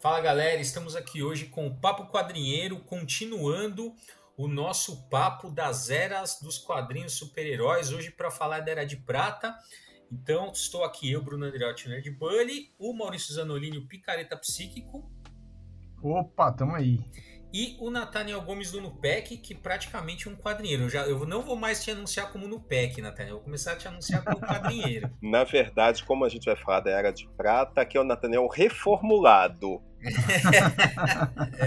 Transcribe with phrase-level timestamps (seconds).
[0.00, 3.94] Fala galera, estamos aqui hoje com o Papo Quadrinheiro, continuando
[4.34, 9.54] o nosso papo das eras dos quadrinhos super-heróis, hoje para falar da Era de Prata.
[10.10, 15.12] Então, estou aqui eu, Bruno Andreotti, Nerd Bully, o Maurício Zanolini, o Picareta Psíquico.
[16.02, 16.98] Opa, tamo aí
[17.52, 20.84] e o Nathaniel Gomes do Nupec, que praticamente é um quadrinheiro.
[20.84, 23.34] Eu, já, eu não vou mais te anunciar como Nupec, Nathaniel.
[23.34, 25.10] Eu vou começar a te anunciar como quadrinheiro.
[25.20, 28.46] Na verdade, como a gente vai falar da Era de Prata, aqui é o Nathaniel
[28.46, 29.82] reformulado.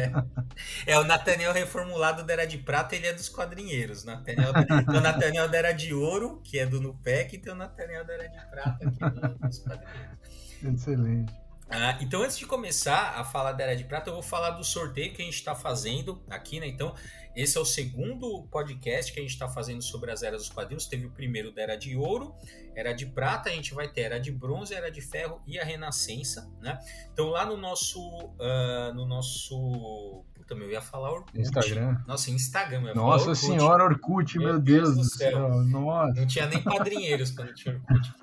[0.85, 0.93] é.
[0.93, 0.99] é.
[0.99, 4.05] o Nathaniel reformulado da Era de Prata, ele é dos quadrinheiros.
[4.05, 7.55] Nathaniel, tem o Nathaniel da Era de Ouro, que é do Nupec, e tem o
[7.55, 10.17] Nathaniel da Era de Prata, que é dos quadrinheiros.
[10.63, 11.42] Excelente.
[11.69, 14.63] Ah, então, antes de começar a falar da Era de Prata, eu vou falar do
[14.63, 16.67] sorteio que a gente está fazendo aqui, né?
[16.67, 16.93] Então,
[17.35, 20.85] esse é o segundo podcast que a gente está fazendo sobre as eras dos quadrinhos.
[20.85, 22.35] Teve o primeiro da Era de Ouro,
[22.75, 25.63] Era de Prata, a gente vai ter Era de Bronze, Era de Ferro e a
[25.63, 26.77] Renascença, né?
[27.11, 27.99] Então, lá no nosso.
[27.99, 30.23] Uh, no nosso.
[30.35, 31.39] Puta, meu, eu ia falar Orkut.
[31.39, 31.97] Instagram.
[32.05, 32.93] Nossa, Instagram.
[32.93, 33.45] Nossa Orkut.
[33.47, 35.31] senhora, Orkut, meu, meu Deus, Deus, do céu.
[35.31, 35.63] céu.
[35.63, 36.19] Nossa.
[36.19, 38.13] Não tinha nem padrinheiros quando tinha Orkut.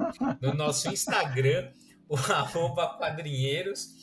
[0.41, 1.72] No nosso Instagram
[2.11, 3.94] o arroba quadrinheiros.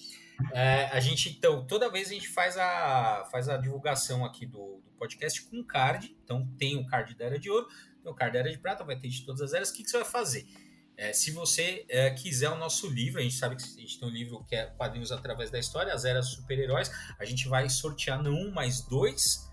[0.53, 4.81] É, a gente, então, toda vez a gente faz a, faz a divulgação aqui do,
[4.83, 6.15] do podcast com card.
[6.23, 7.67] Então, tem o card da Era de Ouro,
[8.01, 9.69] tem o card da Era de Prata, vai ter de todas as eras.
[9.69, 10.47] O que, que você vai fazer?
[10.95, 14.07] É, se você é, quiser o nosso livro, a gente sabe que a gente tem
[14.07, 16.89] um livro que é Quadrinhos Através da História, As Eras Super-Heróis.
[17.19, 19.46] A gente vai sortear não um, mas dois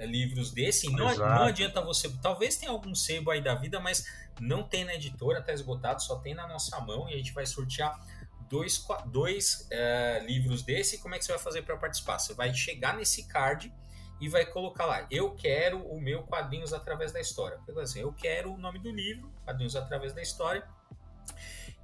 [0.00, 0.90] livros desse.
[0.90, 2.10] Não, não adianta você.
[2.22, 4.04] Talvez tenha algum sebo aí da vida, mas
[4.40, 7.46] não tem na editora, tá esgotado, só tem na nossa mão e a gente vai
[7.46, 8.00] sortear
[8.48, 10.98] dois, dois é, livros desse.
[10.98, 12.18] Como é que você vai fazer para participar?
[12.18, 13.72] Você vai chegar nesse card
[14.20, 17.58] e vai colocar lá: Eu quero o meu Quadrinhos através da história.
[17.96, 20.66] Eu quero o nome do livro, Quadrinhos através da história.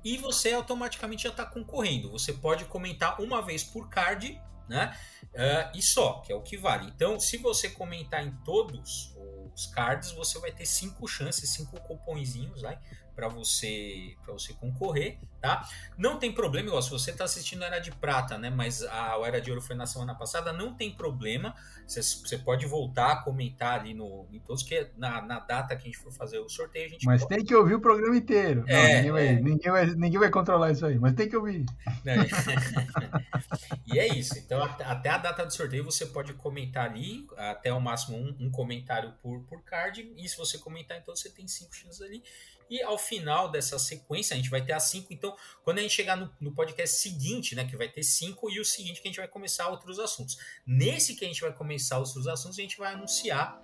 [0.03, 2.10] E você automaticamente já está concorrendo.
[2.10, 4.97] Você pode comentar uma vez por card, né?
[5.34, 6.91] Uh, e só, que é o que vale.
[6.94, 9.14] Então, se você comentar em todos
[9.53, 12.81] os cards, você vai ter cinco chances, cinco cupomzinhos lá
[13.20, 15.69] para você para você concorrer, tá?
[15.98, 18.48] Não tem problema, igual se você está assistindo a Era de Prata, né?
[18.48, 21.54] Mas a, a Era de Ouro foi na semana passada, não tem problema.
[21.86, 25.82] Você, você pode voltar a comentar ali no, em todos, que na, na data que
[25.82, 27.04] a gente for fazer o sorteio, a gente.
[27.04, 27.36] Mas pode...
[27.36, 28.64] tem que ouvir o programa inteiro.
[28.66, 29.32] É, não, ninguém, vai, é.
[29.34, 31.66] ninguém, vai, ninguém vai controlar isso aí, mas tem que ouvir.
[32.06, 32.16] É.
[33.92, 34.38] e é isso.
[34.38, 38.50] Então, até a data do sorteio, você pode comentar ali, até o máximo um, um
[38.50, 40.10] comentário por, por card.
[40.16, 42.22] E se você comentar, então você tem cinco chances ali.
[42.70, 45.12] E ao final dessa sequência, a gente vai ter as cinco.
[45.12, 48.60] Então, quando a gente chegar no, no, podcast seguinte, né, que vai ter cinco, e
[48.60, 50.38] o seguinte que a gente vai começar outros assuntos.
[50.64, 53.60] Nesse que a gente vai começar outros assuntos, a gente vai anunciar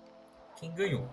[0.59, 1.09] quem ganhou.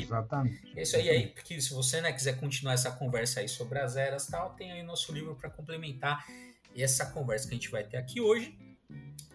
[0.00, 0.72] Exatamente.
[0.76, 3.96] É isso aí, aí, porque se você né, quiser continuar essa conversa aí sobre as
[3.96, 6.26] eras tal, tem aí nosso livro para complementar
[6.76, 8.56] essa conversa que a gente vai ter aqui hoje,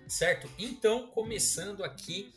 [0.08, 0.50] certo?
[0.58, 2.34] Então, começando aqui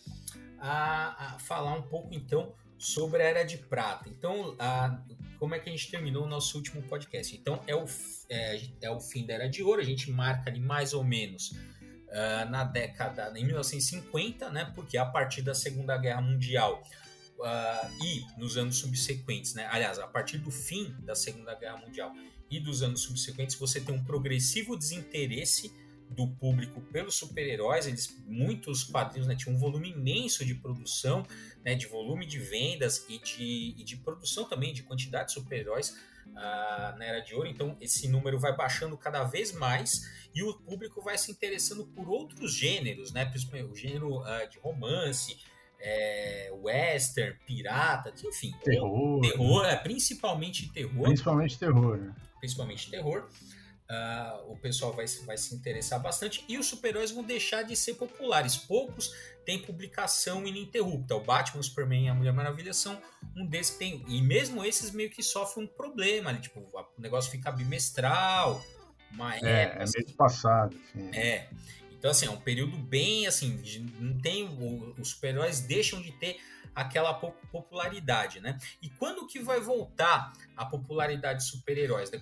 [0.58, 4.08] a, a falar um pouco então sobre a Era de Prata.
[4.08, 5.02] Então, a,
[5.38, 7.34] como é que a gente terminou o nosso último podcast?
[7.34, 7.84] Então, é o,
[8.28, 11.50] é, é o fim da Era de Ouro, a gente marca ali mais ou menos
[11.50, 14.70] uh, na década, em 1950, né?
[14.74, 16.82] Porque a partir da Segunda Guerra Mundial
[17.40, 19.66] uh, e nos anos subsequentes, né?
[19.70, 22.12] Aliás, a partir do fim da Segunda Guerra Mundial
[22.50, 25.72] e dos anos subsequentes, você tem um progressivo desinteresse
[26.10, 27.86] do público pelos super-heróis.
[27.86, 31.24] Eles, muitos quadrinhos né, tinham um volume imenso de produção,
[31.64, 35.90] né, de volume de vendas e de, e de produção também de quantidade de super-heróis
[36.26, 37.48] uh, na Era de Ouro.
[37.48, 42.08] Então, esse número vai baixando cada vez mais e o público vai se interessando por
[42.08, 43.30] outros gêneros, né,
[43.70, 45.38] o gênero uh, de romance,
[45.80, 48.52] é, western, pirata, enfim.
[48.62, 49.20] Terror.
[49.20, 51.04] Terror, é, principalmente terror.
[51.04, 51.96] Principalmente terror.
[51.96, 52.14] Né?
[52.38, 53.28] Principalmente terror.
[53.90, 57.94] Uh, o pessoal vai, vai se interessar bastante e os super-heróis vão deixar de ser
[57.94, 58.56] populares.
[58.56, 59.12] Poucos
[59.44, 61.16] têm publicação ininterrupta.
[61.16, 63.00] O Batman, o Superman e a Mulher Maravilha são
[63.36, 64.04] um desses que tem.
[64.06, 66.30] E mesmo esses meio que sofrem um problema.
[66.30, 68.62] Ali, tipo, o negócio fica bimestral.
[69.12, 70.76] Uma é, época, é mês passado.
[70.92, 71.10] Sim.
[71.12, 71.48] É.
[72.00, 73.62] Então, assim, é um período bem assim,
[73.98, 74.48] não tem.
[74.98, 76.40] Os super-heróis deixam de ter
[76.74, 78.56] aquela popularidade, né?
[78.80, 82.10] E quando que vai voltar a popularidade de super-heróis?
[82.10, 82.18] Né?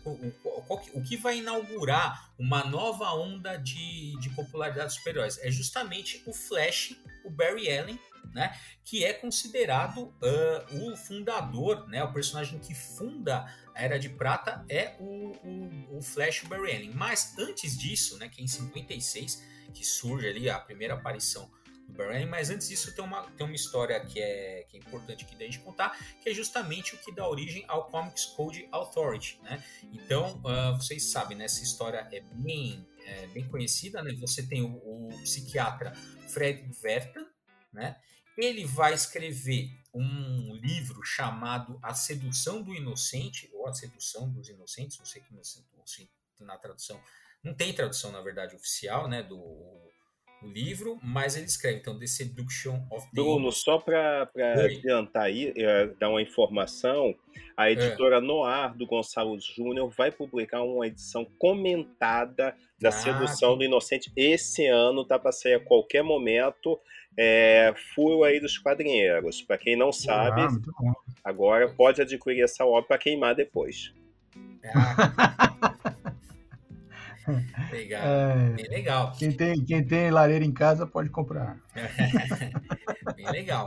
[0.94, 5.38] O, que vai inaugurar uma nova onda de, de popularidade de super-heróis?
[5.38, 8.00] É justamente o Flash, o Barry Allen,
[8.34, 8.56] né?
[8.84, 12.02] Que é considerado uh, o fundador, né?
[12.04, 16.92] O personagem que funda a Era de Prata é o, o, o Flash Barry Allen.
[16.94, 18.28] Mas antes disso, né?
[18.28, 19.42] Que é em 56
[19.72, 21.50] que surge ali a primeira aparição
[21.86, 22.26] do Barry Allen.
[22.26, 25.44] Mas antes disso tem uma, tem uma história que é, que é importante aqui da
[25.44, 29.62] gente contar, que é justamente o que dá origem ao Comics Code Authority, né?
[29.92, 31.44] Então uh, vocês sabem, né?
[31.44, 34.12] Essa história é bem, é, bem conhecida, né?
[34.20, 35.92] Você tem o, o psiquiatra
[36.28, 37.26] Fred Vertan,
[37.72, 37.96] né?
[38.36, 44.98] Ele vai escrever um livro chamado A Sedução do Inocente, ou A Sedução dos Inocentes,
[44.98, 46.08] não sei como se
[46.40, 47.00] na tradução.
[47.42, 49.22] Não tem tradução, na verdade, oficial, né?
[49.22, 49.88] Do
[50.42, 54.30] livro, mas ele escreve, então, The Seduction of the Bruno, só para
[54.64, 57.12] adiantar aí, é, dar uma informação,
[57.56, 57.72] a é.
[57.72, 58.20] editora é.
[58.20, 63.58] Noir do Gonçalo Júnior vai publicar uma edição comentada da ah, Sedução que...
[63.58, 66.78] do Inocente esse ano, tá para sair a qualquer momento
[67.20, 69.42] é, Furo aí dos Quadrinheiros.
[69.42, 70.92] Para quem não sabe, ah,
[71.24, 73.92] agora pode adquirir essa obra para queimar depois.
[74.64, 76.14] Ah.
[77.72, 79.12] legal, é, bem legal.
[79.18, 81.58] Quem tem, quem tem lareira em casa pode comprar.
[83.16, 83.66] bem legal.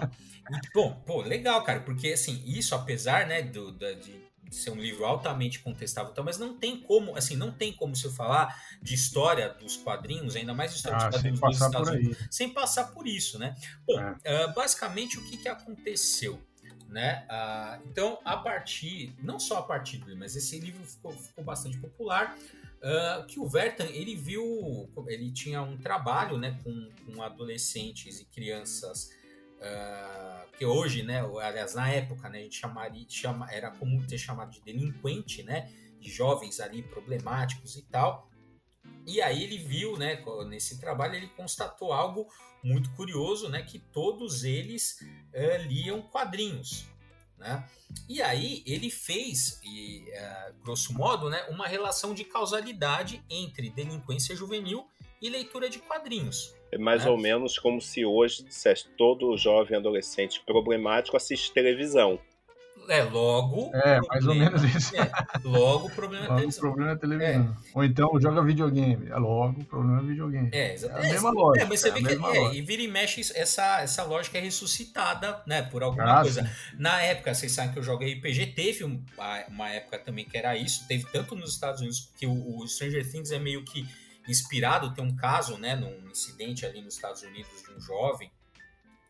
[0.73, 5.05] bom, pô, legal, cara, porque assim, isso apesar, né, do, da, de ser um livro
[5.05, 8.93] altamente contestável, então, mas não tem como, assim, não tem como se eu falar de
[8.93, 12.91] história dos quadrinhos, ainda mais de história ah, dos quadrinhos dos Estados Unidos, sem passar
[12.91, 13.55] por isso, né?
[13.87, 14.45] Bom, é.
[14.45, 16.41] uh, basicamente o que, que aconteceu?
[16.89, 17.25] Né?
[17.29, 21.77] Uh, então, a partir, não só a partir dele, mas esse livro ficou, ficou bastante
[21.77, 22.37] popular.
[22.81, 28.25] Uh, que o Vertan ele viu, ele tinha um trabalho né, com, com adolescentes e
[28.25, 29.11] crianças
[29.61, 34.17] Uh, que hoje, né, aliás, na época, né, a gente chamaria, chama, era comum ter
[34.17, 38.29] chamado de delinquente, né, de jovens ali problemáticos e tal.
[39.05, 42.27] E aí ele viu, né, nesse trabalho, ele constatou algo
[42.63, 44.99] muito curioso, né, que todos eles
[45.33, 46.85] uh, liam quadrinhos,
[47.37, 47.67] né?
[48.07, 54.35] E aí ele fez, e, uh, grosso modo, né, uma relação de causalidade entre delinquência
[54.35, 54.87] juvenil
[55.21, 56.53] e leitura de quadrinhos.
[56.71, 57.09] É mais é.
[57.09, 62.19] ou menos como se hoje dissesse todo jovem adolescente problemático assiste televisão.
[62.89, 63.71] É, logo.
[63.75, 64.95] É, mais ou menos isso.
[64.95, 65.11] É,
[65.43, 66.61] logo o problema logo é televisão.
[66.61, 67.57] problema é televisão.
[67.57, 67.77] É.
[67.77, 69.09] Ou então joga videogame.
[69.09, 70.49] É logo o problema é videogame.
[70.51, 71.05] É, exatamente.
[71.05, 71.65] É a mesma é, lógica.
[71.65, 74.41] É, mas você é vê que é, e vira e mexe, essa, essa lógica é
[74.41, 75.61] ressuscitada, né?
[75.61, 76.43] Por alguma ah, coisa.
[76.43, 76.49] Sim.
[76.79, 78.99] Na época, vocês sabem que eu joguei RPG, teve uma,
[79.47, 80.87] uma época também que era isso.
[80.87, 83.85] Teve tanto nos Estados Unidos que o, o Stranger Things é meio que
[84.27, 88.31] inspirado, tem um caso, né, num incidente ali nos Estados Unidos de um jovem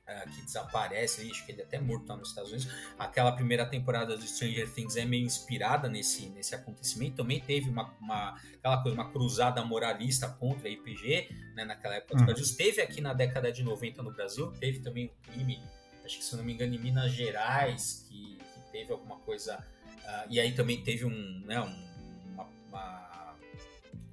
[0.08, 2.72] uh, que desaparece, acho que ele é até morto lá nos Estados Unidos.
[2.98, 7.18] Aquela primeira temporada do Stranger Things é meio inspirada nesse, nesse acontecimento.
[7.18, 12.14] Também teve uma, uma aquela coisa, uma cruzada moralista contra a IPG, né, naquela época
[12.14, 12.26] dos hum.
[12.26, 12.58] Brasil.
[12.58, 15.62] Teve aqui na década de 90 no Brasil, teve também um crime,
[16.06, 19.58] acho que se não me engano, em Minas Gerais, que, que teve alguma coisa.
[19.88, 21.92] Uh, e aí também teve um, né, um
[22.34, 23.01] uma, uma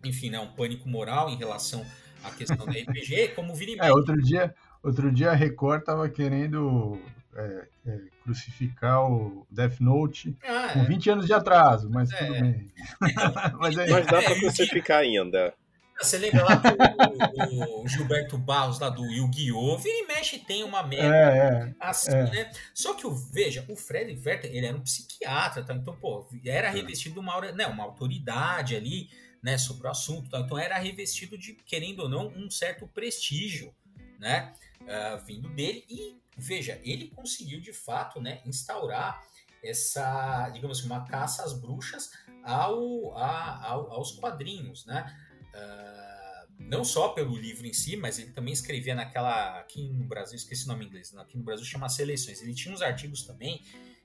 [0.04, 1.84] enfim, né, um pânico moral em relação
[2.22, 7.00] à questão da RPG, como vira É, outro dia, outro dia a Record tava querendo
[7.34, 10.84] é, é, crucificar o Death Note ah, com é.
[10.84, 12.40] 20 anos de atraso, mas tudo é.
[12.42, 12.72] bem.
[13.58, 15.54] mas, mas, dá para crucificar ainda.
[16.00, 19.78] Você lembra lá do o Gilberto Barros, lá do Yu-Gi-Oh!
[19.78, 22.22] Vira e mexe tem uma merda é, é, assim, é.
[22.22, 22.50] né?
[22.72, 25.74] Só que, o, veja, o Fred Werther, ele era um psiquiatra, tá?
[25.74, 29.08] então, pô, era revestido de uma, né, uma autoridade ali,
[29.42, 30.28] né, sobre o assunto.
[30.30, 30.40] Tá?
[30.40, 33.74] Então era revestido de, querendo ou não, um certo prestígio,
[34.18, 34.52] né,
[34.82, 35.84] uh, vindo dele.
[35.88, 39.22] E veja, ele conseguiu de fato, né, instaurar
[39.62, 42.10] essa, digamos assim, uma caça às bruxas
[42.44, 45.14] ao, a, ao aos quadrinhos, né?
[45.54, 46.18] Uh,
[46.58, 49.60] não só pelo livro em si, mas ele também escrevia naquela.
[49.60, 52.42] Aqui no Brasil, esqueci o nome em inglês, aqui no Brasil chama Seleções.
[52.42, 53.62] Ele tinha uns artigos também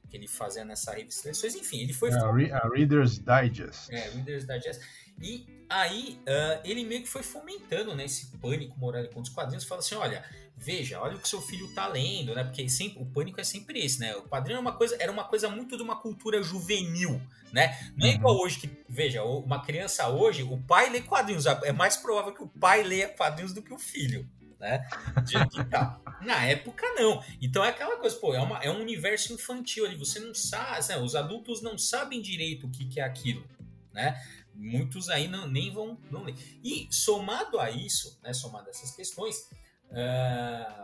[0.10, 2.12] que ele fazia nessa revista Seleções, enfim, ele foi.
[2.12, 3.92] É, a Reader's Digest.
[3.92, 4.82] É, Reader's Digest.
[5.22, 9.64] E aí uh, ele meio que foi fomentando né, esse pânico moral com os quadrinhos,
[9.64, 10.24] fala assim, olha,
[10.56, 12.44] veja, olha o que seu filho tá lendo, né?
[12.44, 14.16] Porque sempre, o pânico é sempre esse, né?
[14.16, 17.78] O quadrinho era uma coisa, era uma coisa muito de uma cultura juvenil, né?
[17.98, 18.16] Não é uhum.
[18.16, 22.44] igual hoje que, veja, uma criança hoje, o pai lê quadrinhos, é mais provável que
[22.44, 24.28] o pai leia quadrinhos do que o filho.
[24.60, 24.88] Né?
[25.26, 26.00] De, tá.
[26.22, 27.22] Na época, não.
[27.42, 29.98] Então é aquela coisa, pô, é, uma, é um universo infantil ali.
[29.98, 30.98] Você não sabe, né?
[31.00, 33.46] os adultos não sabem direito o que, que é aquilo,
[33.92, 34.18] né?
[34.54, 36.36] Muitos aí não, nem vão não ler.
[36.64, 39.50] E somado a isso, né, somado a essas questões,
[39.90, 40.84] uh,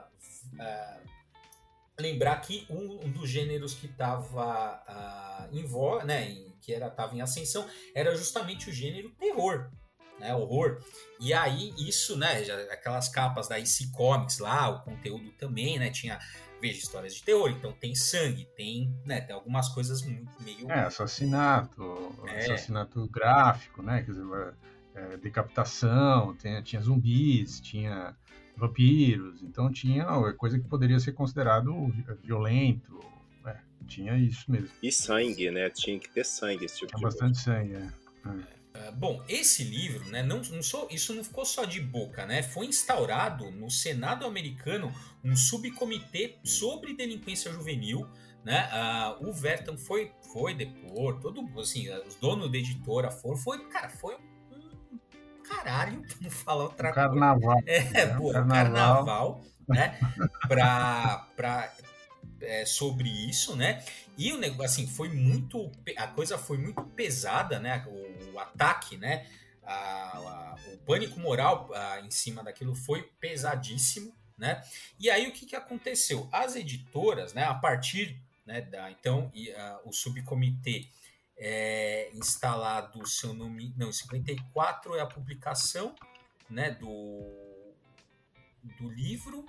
[0.55, 1.09] uh,
[1.99, 7.15] lembrar que um, um dos gêneros que estava uh, em voga, né, que era tava
[7.15, 9.69] em ascensão, era justamente o gênero terror,
[10.19, 10.83] né, horror.
[11.19, 15.89] E aí isso, né, já, aquelas capas da IC Comics lá, o conteúdo também, né,
[15.89, 16.19] tinha
[16.59, 20.81] veja histórias de terror, então tem sangue, tem, né, tem algumas coisas muito meio é
[20.81, 22.39] assassinato, é.
[22.39, 24.53] assassinato gráfico, né, quer dizer,
[24.95, 28.15] é, decapitação, tinha, tinha zumbis, tinha
[28.55, 31.87] vampiros, então tinha coisa que poderia ser considerado
[32.21, 32.99] violento,
[33.45, 33.55] é,
[33.87, 34.69] tinha isso mesmo.
[34.83, 35.69] E sangue, né?
[35.69, 37.59] Tinha que ter sangue esse tipo tinha de bastante coisa.
[37.59, 38.58] sangue, é.
[38.73, 38.91] É.
[38.91, 42.43] bom, esse livro, né, não, não só, isso não ficou só de boca, né?
[42.43, 48.07] Foi instaurado no Senado americano um subcomitê sobre delinquência juvenil,
[48.43, 48.69] né?
[49.19, 53.89] Uh, o Verton foi foi depor, todo assim, os donos da editora foram, foi, cara,
[53.89, 54.15] foi
[55.47, 57.09] caralho, não falar outra coisa.
[57.09, 57.59] Carnaval.
[57.65, 59.97] É, é pô, carnaval, carnaval né?
[60.47, 61.73] pra, pra,
[62.41, 63.83] é, sobre isso, né?
[64.17, 65.71] E o negócio, assim, foi muito.
[65.97, 67.85] A coisa foi muito pesada, né?
[67.87, 69.27] O, o ataque, né?
[69.63, 74.63] A, a, o pânico moral a, em cima daquilo foi pesadíssimo, né?
[74.99, 76.27] E aí o que, que aconteceu?
[76.31, 77.43] As editoras, né?
[77.43, 79.53] A partir né, da então e,
[79.85, 80.87] o subcomitê
[81.37, 85.95] é, instalado, seu nome, não, 54 é a publicação,
[86.49, 87.73] né, do,
[88.77, 89.45] do livro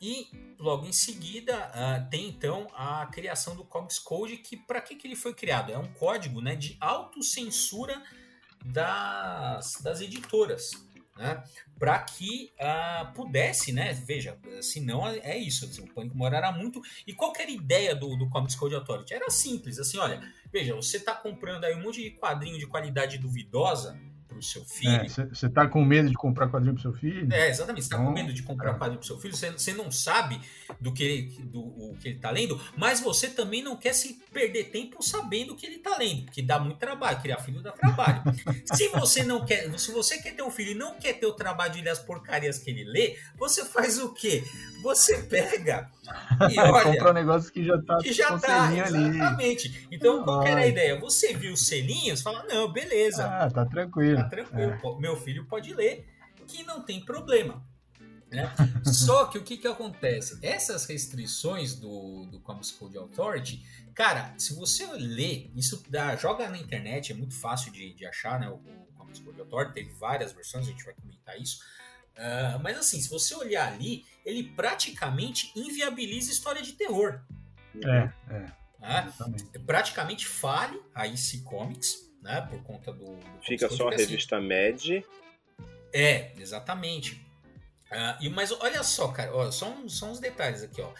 [0.00, 4.94] e logo em seguida uh, tem então a criação do Comics Code que para que,
[4.94, 5.72] que ele foi criado?
[5.72, 8.02] É um código né, de autocensura
[8.64, 10.72] das, das editoras
[11.16, 11.42] né?
[11.78, 13.92] para que uh, pudesse, né?
[13.92, 15.64] Veja, se não é, isso.
[15.64, 16.80] Assim, o Pânico Moral era muito.
[17.06, 19.14] E qual era a ideia do, do Comics Code Authority?
[19.14, 20.20] Era simples, assim, olha,
[20.52, 23.98] veja, você está comprando aí um monte de quadrinho de qualidade duvidosa
[24.36, 25.08] para o seu filho.
[25.08, 27.32] Você é, está com medo de comprar quadrinho para o seu filho?
[27.32, 27.84] É, exatamente.
[27.84, 28.74] Você está com medo de comprar é.
[28.74, 29.36] quadrinho para o seu filho.
[29.36, 30.40] Você não sabe
[30.80, 34.64] do que, do, o que ele está lendo, mas você também não quer se perder
[34.64, 37.20] tempo sabendo o que ele está lendo, porque dá muito trabalho.
[37.20, 38.22] Criar filho dá trabalho.
[38.74, 41.32] se você não quer, se você quer ter um filho e não quer ter o
[41.32, 44.44] trabalho de ler as porcarias que ele lê, você faz o quê?
[44.82, 45.90] Você pega
[46.50, 46.82] e olha.
[46.82, 49.88] Compra um negócio que já está que já tá, exatamente.
[49.90, 50.98] Então, qual era a ideia?
[51.00, 53.26] Você viu os selinhos, fala, não, beleza.
[53.26, 54.16] Ah, tá tranquilo.
[54.16, 54.72] Tá tranquilo.
[54.72, 55.00] É.
[55.00, 56.06] Meu filho pode ler,
[56.46, 57.62] que não tem problema.
[58.30, 58.52] Né?
[58.84, 60.38] Só que o que, que acontece?
[60.42, 66.58] Essas restrições do, do Comics Code Authority, cara, se você ler, isso dá, joga na
[66.58, 68.48] internet, é muito fácil de, de achar, né?
[68.48, 71.60] O, o Code Authority teve várias versões, a gente vai comentar isso.
[72.16, 77.20] Uh, mas assim, se você olhar ali, ele praticamente inviabiliza história de terror.
[77.84, 78.52] É, é.
[78.80, 79.12] Né?
[79.66, 82.40] Praticamente fale a IC Comics, né?
[82.48, 83.04] Por conta do.
[83.04, 84.46] do Fica só a revista assim.
[84.46, 85.04] Med.
[85.92, 87.14] É, exatamente.
[87.90, 90.92] Uh, e, mas olha só, cara, ó, só, um, só uns detalhes aqui, ó.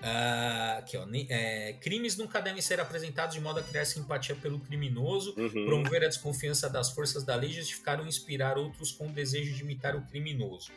[0.00, 4.60] Uh, aqui, ó, é, crimes nunca devem ser apresentados de modo a criar simpatia pelo
[4.60, 5.64] criminoso, uhum.
[5.64, 9.62] promover a desconfiança das forças da lei, justificar ou inspirar outros com o desejo de
[9.62, 10.70] imitar o criminoso.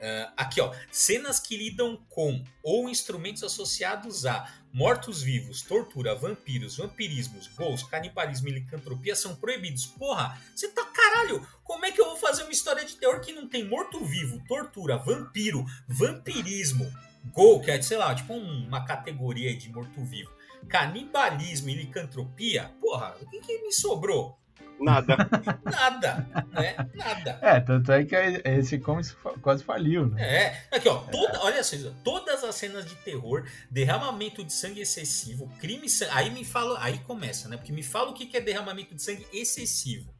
[0.00, 7.48] Uh, aqui, ó, cenas que lidam com ou instrumentos associados a mortos-vivos, tortura, vampiros, vampirismos,
[7.48, 9.84] gols, canibalismo e licantropia são proibidos.
[9.84, 11.46] Porra, você tá caralho?
[11.64, 14.96] Como é que eu vou fazer uma história de terror que não tem morto-vivo, tortura,
[14.96, 16.90] vampiro, vampirismo,
[17.32, 20.30] gol, que é, sei lá, tipo uma categoria de morto-vivo,
[20.68, 22.70] canibalismo e licantropia?
[22.80, 24.40] Porra, o que, que me sobrou?
[24.80, 25.16] Nada.
[25.62, 26.74] Nada, né?
[26.94, 27.38] Nada.
[27.42, 30.22] É, tanto é que esse comics quase faliu, né?
[30.22, 30.76] É.
[30.76, 31.38] Aqui, ó, toda, é.
[31.40, 36.82] olha só, todas as cenas de terror, derramamento de sangue excessivo, crime, aí me fala,
[36.82, 37.58] aí começa, né?
[37.58, 40.10] Porque me fala o que é derramamento de sangue excessivo.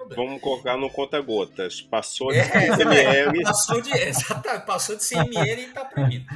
[0.00, 1.80] Aí, Vamos colocar no conta-gotas.
[1.82, 3.42] Passou de é, 100 ml.
[3.42, 6.26] Passou de, exatamente, passou de 100 ml e tá proibido.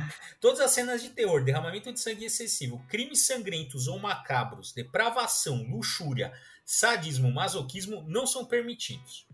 [0.40, 6.32] Todas as cenas de terror, derramamento de sangue excessivo, crimes sangrentos ou macabros, depravação, luxúria,
[6.64, 9.26] sadismo, masoquismo não são permitidos.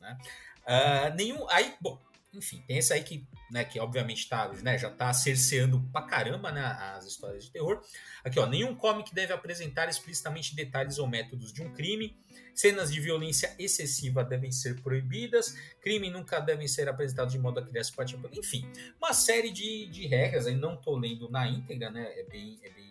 [0.00, 0.18] Né?
[0.66, 1.48] Uh, nenhum.
[1.50, 1.98] Aí, bom,
[2.32, 6.52] enfim, tem esse aí que, né, que obviamente tá, né, já está cerceando pra caramba
[6.52, 6.64] né,
[6.96, 7.82] as histórias de terror.
[8.24, 12.16] Aqui, ó, nenhum comic deve apresentar explicitamente detalhes ou métodos de um crime.
[12.54, 15.54] Cenas de violência excessiva devem ser proibidas.
[15.80, 18.18] Crime nunca devem ser apresentados de modo a criar simpatia.
[18.32, 20.46] Enfim, uma série de, de regras.
[20.46, 22.12] Aí não estou lendo na íntegra, né?
[22.18, 22.90] É bem, é bem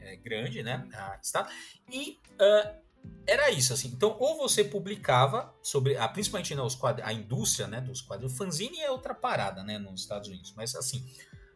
[0.00, 0.88] é grande, né?
[0.92, 1.48] Ah, está.
[1.90, 2.82] E uh,
[3.26, 3.88] era isso, assim.
[3.88, 8.32] Então, ou você publicava sobre, a, principalmente né, os quadros, a indústria né, dos quadros.
[8.32, 10.52] O fanzine é outra parada, né, nos Estados Unidos.
[10.56, 11.06] Mas, assim.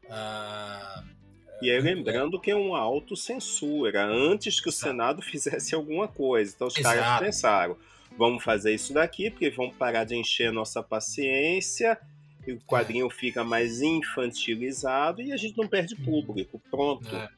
[0.04, 1.25] Uh,
[1.62, 4.90] e aí, lembrando que é uma autocensura, antes que o Exato.
[4.90, 6.52] Senado fizesse alguma coisa.
[6.54, 6.96] Então, os Exato.
[6.96, 7.76] caras pensaram:
[8.18, 11.98] vamos fazer isso daqui, porque vamos parar de encher a nossa paciência
[12.52, 16.60] o quadrinho fica mais infantilizado e a gente não perde público.
[16.70, 17.14] Pronto.
[17.14, 17.28] É.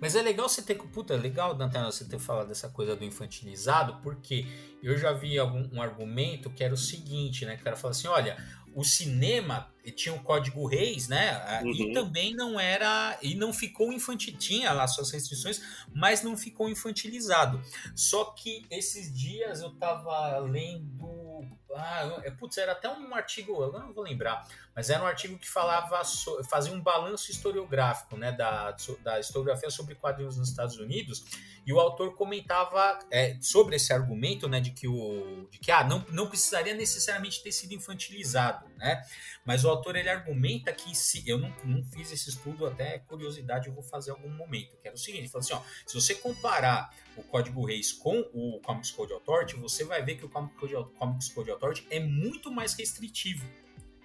[0.00, 0.76] Mas é legal você ter.
[0.76, 4.46] Puta, é legal, Dantana, você ter falado dessa coisa do infantilizado, porque
[4.82, 7.56] eu já vi algum, um argumento que era o seguinte, né?
[7.56, 8.36] Que o cara fala assim: olha,
[8.74, 11.60] o cinema tinha o código Reis, né?
[11.62, 11.72] Uhum.
[11.72, 13.18] E também não era.
[13.20, 14.36] E não ficou infantil.
[14.38, 15.60] Tinha lá suas restrições,
[15.92, 17.60] mas não ficou infantilizado.
[17.96, 21.44] Só que esses dias eu tava lendo
[21.76, 25.38] ah, é, putz, era até um artigo, eu não vou lembrar, mas era um artigo
[25.38, 26.02] que falava,
[26.48, 31.24] fazia um balanço historiográfico, né, da, da historiografia sobre quadrinhos nos Estados Unidos,
[31.64, 35.84] e o autor comentava é, sobre esse argumento, né, de que o, de que ah,
[35.84, 39.02] não, não precisaria necessariamente ter sido infantilizado, né,
[39.44, 43.68] mas o autor ele argumenta que se eu não, não fiz esse estudo, até curiosidade
[43.68, 46.14] eu vou fazer algum momento, que era o seguinte, ele falou assim, ó, se você
[46.14, 51.28] comparar o código Reis com o Comics Code Authority, você vai ver que o Comics
[51.28, 53.46] Code Authority é muito mais restritivo.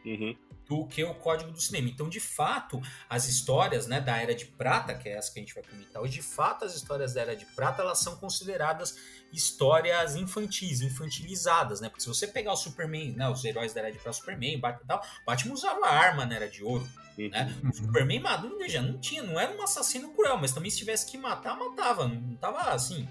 [0.06, 0.36] Uhum.
[0.66, 1.88] Do que o código do cinema.
[1.90, 5.42] Então, de fato, as histórias né, da Era de Prata, que é essa que a
[5.42, 8.98] gente vai comentar hoje, de fato, as histórias da Era de Prata elas são consideradas
[9.32, 11.90] histórias infantis, infantilizadas, né?
[11.90, 14.84] Porque se você pegar o Superman, né, os heróis da Era de Prata, Superman, Batman
[14.84, 16.88] e tal, Batman usava arma na Era de Ouro.
[17.18, 17.30] Uhum.
[17.30, 17.56] Né?
[17.64, 21.10] O Superman maduro, veja, não tinha, não era um assassino cruel, mas também se tivesse
[21.10, 22.08] que matar, matava.
[22.08, 23.08] Não tava assim,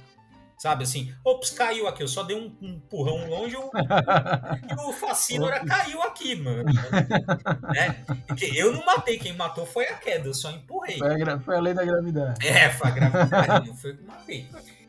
[0.59, 3.71] Sabe assim, ops, caiu aqui, eu só dei um, empurrão longe o,
[4.71, 6.65] e o Facínora caiu aqui, mano.
[7.75, 8.05] né?
[8.27, 10.99] Porque eu não matei, quem matou foi a queda, eu só empurrei.
[10.99, 12.47] Foi a, foi a lei da gravidade.
[12.47, 14.49] É, foi a gravidade, não foi eu que matei.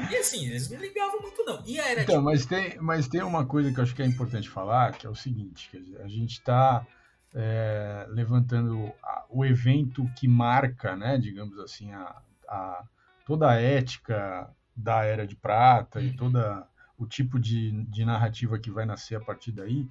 [0.09, 1.61] E assim, eles não ligavam muito, não.
[1.65, 4.49] E era então, mas, tem, mas tem uma coisa que eu acho que é importante
[4.49, 6.87] falar, que é o seguinte, que a gente está
[7.35, 8.89] é, levantando
[9.29, 12.15] o evento que marca, né, digamos assim, a,
[12.47, 12.83] a
[13.25, 16.15] toda a ética da Era de Prata e uhum.
[16.15, 16.67] toda
[16.97, 19.87] o tipo de, de narrativa que vai nascer a partir daí.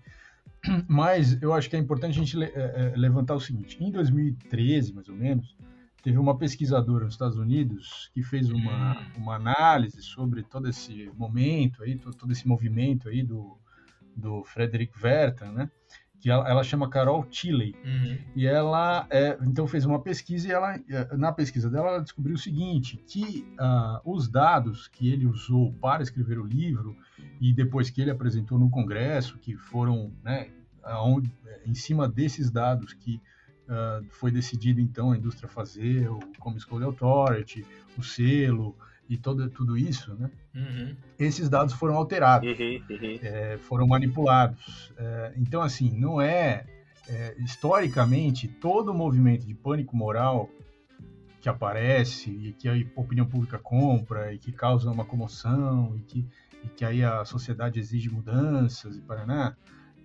[0.88, 3.90] Mas eu acho que é importante a gente le, é, é levantar o seguinte: em
[3.90, 5.56] 2013, mais ou menos,
[6.02, 9.06] teve uma pesquisadora nos Estados Unidos que fez uma, hum.
[9.16, 13.58] uma análise sobre todo esse momento aí, todo, todo esse movimento aí do,
[14.14, 15.70] do Frederick Werther, né?
[16.26, 17.76] Que ela, ela chama Carol Tilley.
[17.84, 18.18] Uhum.
[18.34, 22.34] E ela é, então fez uma pesquisa e ela, é, na pesquisa dela ela descobriu
[22.34, 26.96] o seguinte, que uh, os dados que ele usou para escrever o livro
[27.40, 30.48] e depois que ele apresentou no Congresso, que foram né,
[30.82, 31.32] aonde,
[31.64, 33.22] em cima desses dados que
[33.68, 37.64] uh, foi decidido então a indústria fazer, o Comics Code Authority,
[37.96, 38.76] o selo,
[39.08, 40.30] e todo, tudo isso, né?
[40.54, 40.96] Uhum.
[41.18, 43.18] Esses dados foram alterados, uhum, uhum.
[43.22, 44.92] É, foram manipulados.
[44.96, 46.64] É, então, assim, não é,
[47.08, 50.50] é, historicamente todo o movimento de pânico moral
[51.40, 56.26] que aparece e que a opinião pública compra e que causa uma comoção e que,
[56.64, 59.56] e que aí a sociedade exige mudanças e paraná,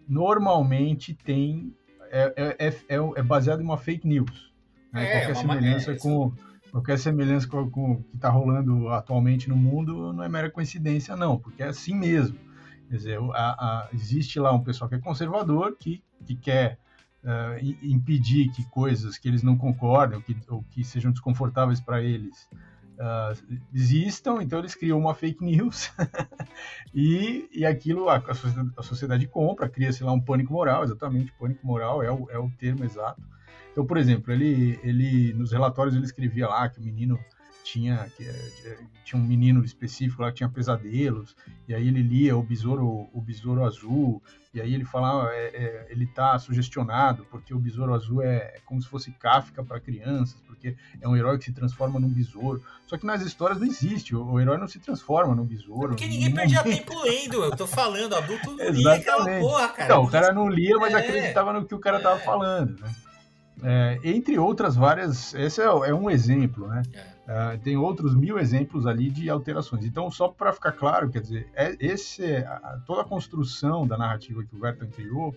[0.07, 1.73] normalmente tem
[2.11, 4.51] é, é, é, é baseado em uma fake news.
[4.91, 5.05] Né?
[5.05, 6.33] É, Qualquer semelhança com
[6.71, 11.15] qualquer semelhança com, com o que está rolando atualmente no mundo não é mera coincidência,
[11.15, 12.37] não, porque é assim mesmo.
[12.89, 16.77] Quer dizer, a, a, existe lá um pessoal que é conservador, que, que quer
[17.23, 22.49] uh, impedir que coisas que eles não concordam, que, ou que sejam desconfortáveis para eles,
[22.99, 25.91] uh, existam, então eles criam uma fake news
[26.93, 32.03] e, e aquilo a, a sociedade compra, cria-se lá um pânico moral, exatamente, pânico moral
[32.03, 33.21] é o, é o termo exato.
[33.71, 37.17] Então, por exemplo, ele, ele nos relatórios ele escrevia lá que o menino
[37.63, 41.35] tinha que, eh, tinha um menino específico lá que tinha pesadelos
[41.67, 44.21] e aí ele lia o besouro o besouro azul
[44.53, 48.59] e aí ele falava é, é, ele está sugestionado porque o besouro azul é, é
[48.65, 52.61] como se fosse Kafka para crianças porque é um herói que se transforma num besouro.
[52.85, 56.07] Só que nas histórias não existe o, o herói não se transforma num besouro porque
[56.07, 59.85] ninguém perdia tempo lendo eu tô falando adulto não lia aquela porra cara.
[59.85, 60.97] Então o cara não lia mas é.
[60.97, 62.23] acreditava no que o cara estava é.
[62.23, 62.93] falando né
[63.63, 66.81] é, entre outras várias, esse é, é um exemplo, né?
[66.93, 67.11] É.
[67.31, 69.85] Uh, tem outros mil exemplos ali de alterações.
[69.85, 74.43] Então, só para ficar claro, quer dizer, é, esse, a, toda a construção da narrativa
[74.43, 75.33] que o Vertan criou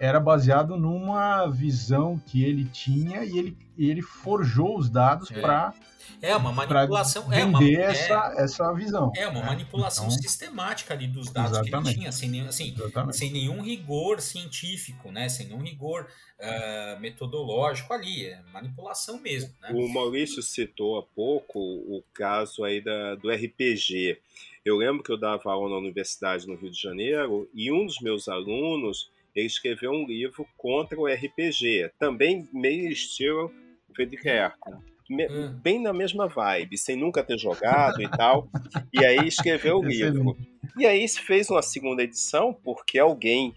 [0.00, 5.38] era baseado numa visão que ele tinha e ele, ele forjou os dados é.
[5.38, 5.74] para
[6.22, 7.28] é uma manipulação.
[7.28, 9.12] Vender é uma, essa, é, essa visão.
[9.16, 9.46] É uma né?
[9.46, 11.82] manipulação então, sistemática ali dos dados exatamente.
[11.82, 12.74] que ele tinha, sem nenhum, assim,
[13.12, 15.28] sem nenhum rigor científico, né?
[15.28, 16.06] sem nenhum rigor
[16.38, 18.26] uh, metodológico ali.
[18.26, 19.54] É manipulação mesmo.
[19.62, 19.70] Né?
[19.72, 24.18] O Maurício citou há pouco o caso aí da, do RPG.
[24.64, 27.98] Eu lembro que eu dava aula na universidade no Rio de Janeiro e um dos
[28.00, 33.52] meus alunos ele escreveu um livro contra o RPG, também meio estilo
[33.94, 35.52] Friedrich Herkel hum.
[35.62, 38.48] bem na mesma vibe, sem nunca ter jogado e tal.
[38.92, 40.36] E aí escreveu o livro.
[40.78, 43.54] E aí se fez uma segunda edição porque alguém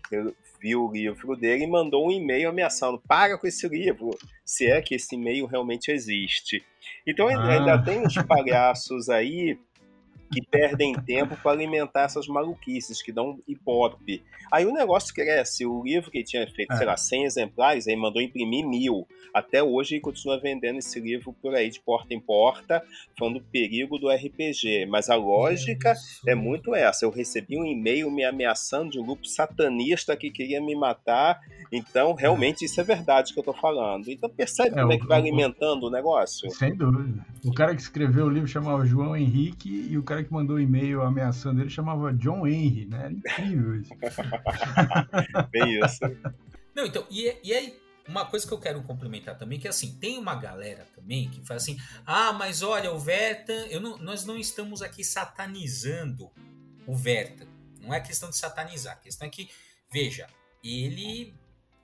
[0.59, 4.81] viu o livro dele e mandou um e-mail ameaçando: para com esse livro, se é
[4.81, 6.63] que esse e-mail realmente existe.
[7.05, 7.51] Então ah.
[7.51, 9.57] ainda tem uns palhaços aí
[10.33, 14.23] que perdem tempo para alimentar essas maluquices, que dão ibope.
[14.51, 15.65] Aí o negócio cresce.
[15.65, 16.77] O livro que tinha feito, é.
[16.77, 19.07] sei lá, 100 exemplares, aí mandou imprimir mil.
[19.33, 22.83] Até hoje ele continua vendendo esse livro por aí, de porta em porta,
[23.17, 24.85] falando do perigo do RPG.
[24.87, 25.93] Mas a lógica
[26.27, 27.05] é muito essa.
[27.05, 31.39] Eu recebi um e-mail me ameaçando de um grupo satanista que queria me matar.
[31.71, 34.09] Então, realmente, isso é verdade que eu estou falando.
[34.09, 36.49] Então, percebe é, como é que vai alimentando o negócio?
[36.51, 37.25] Sem dúvida.
[37.43, 40.59] O cara que escreveu o livro chamava João Henrique e o cara que mandou um
[40.59, 43.05] e-mail ameaçando ele chamava John Henry, né?
[43.05, 43.93] Era incrível isso.
[45.51, 45.99] Bem isso.
[46.75, 49.97] Não, então, e, e aí, uma coisa que eu quero complementar também, que é assim,
[49.99, 54.25] tem uma galera também que fala assim, ah, mas olha, o Verta, eu não, nós
[54.25, 56.31] não estamos aqui satanizando
[56.85, 57.47] o Verta.
[57.81, 59.49] Não é questão de satanizar, a questão é que,
[59.91, 60.27] veja,
[60.63, 61.33] ele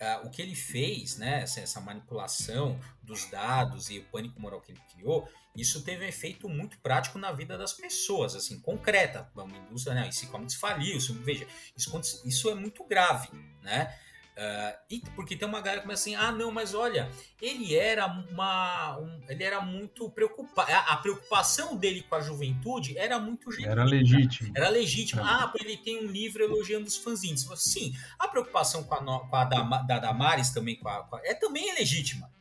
[0.01, 4.61] Uh, o que ele fez, né, essa, essa, manipulação dos dados e o pânico moral
[4.61, 9.29] que ele criou, isso teve um efeito muito prático na vida das pessoas, assim, concreta.
[9.35, 13.27] Uma indústria, né, esse comics faliu, veja, isso, isso é muito grave,
[13.61, 13.93] né?
[14.39, 18.07] Uh, e porque tem uma galera que começa assim, ah, não, mas olha, ele era
[18.07, 18.97] uma.
[18.97, 20.71] Um, ele era muito preocupado.
[20.71, 23.73] A, a, preocupação dele com a juventude era muito genuína.
[23.73, 24.51] Era legítima.
[24.55, 25.21] Era legítima.
[25.23, 25.25] É.
[25.25, 27.45] Ah, ele tem um livro elogiando os fãzinhos.
[27.57, 31.21] Sim, a preocupação com a, com a da, da Damares também com a, com a,
[31.25, 32.31] é também é legítima.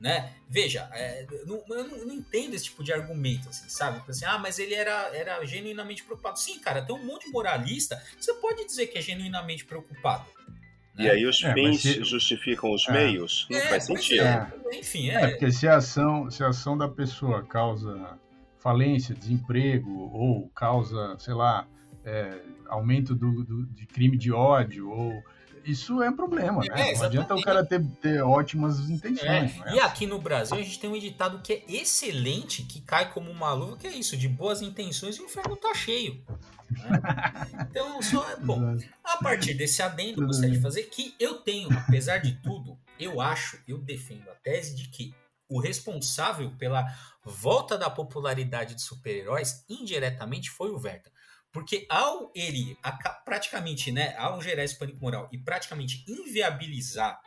[0.00, 0.32] Né?
[0.48, 4.02] Veja, é, não, eu não, não, entendo esse tipo de argumento, assim, sabe?
[4.08, 6.38] Assim, ah, mas ele era, era genuinamente preocupado.
[6.40, 8.00] Sim, cara, tem um monte de moralista.
[8.18, 10.26] Você pode dizer que é genuinamente preocupado.
[10.98, 12.04] E aí os é, fins se...
[12.04, 12.92] justificam os é.
[12.92, 13.46] meios?
[13.50, 14.22] Não é, faz sentido.
[14.22, 14.52] É.
[14.74, 15.14] Enfim, é.
[15.14, 15.28] é.
[15.28, 18.18] porque se a, ação, se a ação da pessoa causa
[18.58, 21.66] falência, desemprego, ou causa, sei lá,
[22.04, 25.22] é, aumento do, do, de crime de ódio, ou
[25.64, 26.90] isso é um problema, né?
[26.90, 29.60] É, não adianta o cara ter, ter ótimas intenções.
[29.66, 29.74] É.
[29.74, 33.30] E aqui no Brasil a gente tem um editado que é excelente, que cai como
[33.30, 36.22] uma luva, que é isso, de boas intenções e o inferno tá cheio.
[36.72, 37.66] Né?
[37.70, 38.76] Então, só é bom.
[39.04, 43.20] A partir desse adendo, eu gostaria de fazer que eu tenho, apesar de tudo, eu
[43.20, 45.14] acho, eu defendo a tese de que
[45.48, 46.86] o responsável pela
[47.24, 51.10] volta da popularidade de super-heróis indiretamente foi o Verta.
[51.52, 52.78] Porque ao ele
[53.24, 57.20] praticamente, né, ao gerar esse pânico moral e praticamente inviabilizar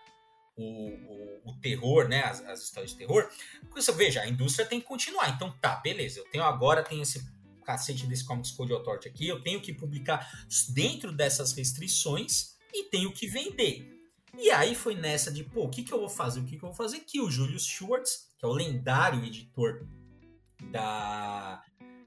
[0.58, 3.30] o, o, o terror, né, as, as, histórias de terror,
[3.70, 5.30] você veja, a indústria tem que continuar.
[5.30, 7.24] Então tá, beleza, eu tenho agora tenho esse
[7.66, 13.12] cacete desse Comics Code Authority aqui, eu tenho que publicar dentro dessas restrições e tenho
[13.12, 13.92] que vender.
[14.38, 16.40] E aí foi nessa de, pô, o que, que eu vou fazer?
[16.42, 17.00] O que, que eu vou fazer?
[17.00, 19.88] Que o Julius Schwartz, que é o lendário editor
[20.72, 21.64] da,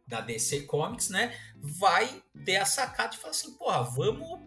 [0.07, 4.41] da DC Comics, né, vai ter a sacada e falar assim, porra, vamos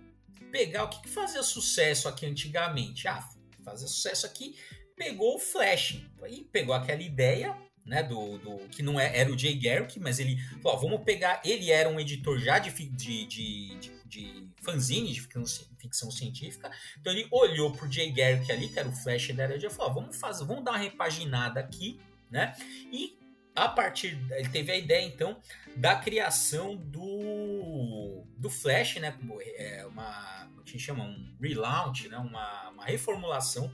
[0.52, 3.08] pegar o que, que fazia sucesso aqui antigamente.
[3.08, 3.28] Ah,
[3.64, 4.56] fazia sucesso aqui,
[4.96, 6.04] pegou o Flash.
[6.22, 10.20] Aí pegou aquela ideia, né, do, do que não é, era o Jay Garrick, mas
[10.20, 15.12] ele falou, vamos pegar, ele era um editor já de, de, de, de, de fanzine,
[15.12, 15.44] de ficção,
[15.78, 19.58] ficção, científica, então ele olhou pro Jay Garrick ali, que era o Flash da era
[19.58, 22.56] de falou, vamos fazer, vamos dar uma repaginada aqui, né,
[22.92, 23.20] e
[23.56, 25.38] a partir, ele teve a ideia então
[25.76, 32.08] da criação do do Flash, né, como é uma, como a gente chama, um relaunch,
[32.08, 33.72] né, uma, uma reformulação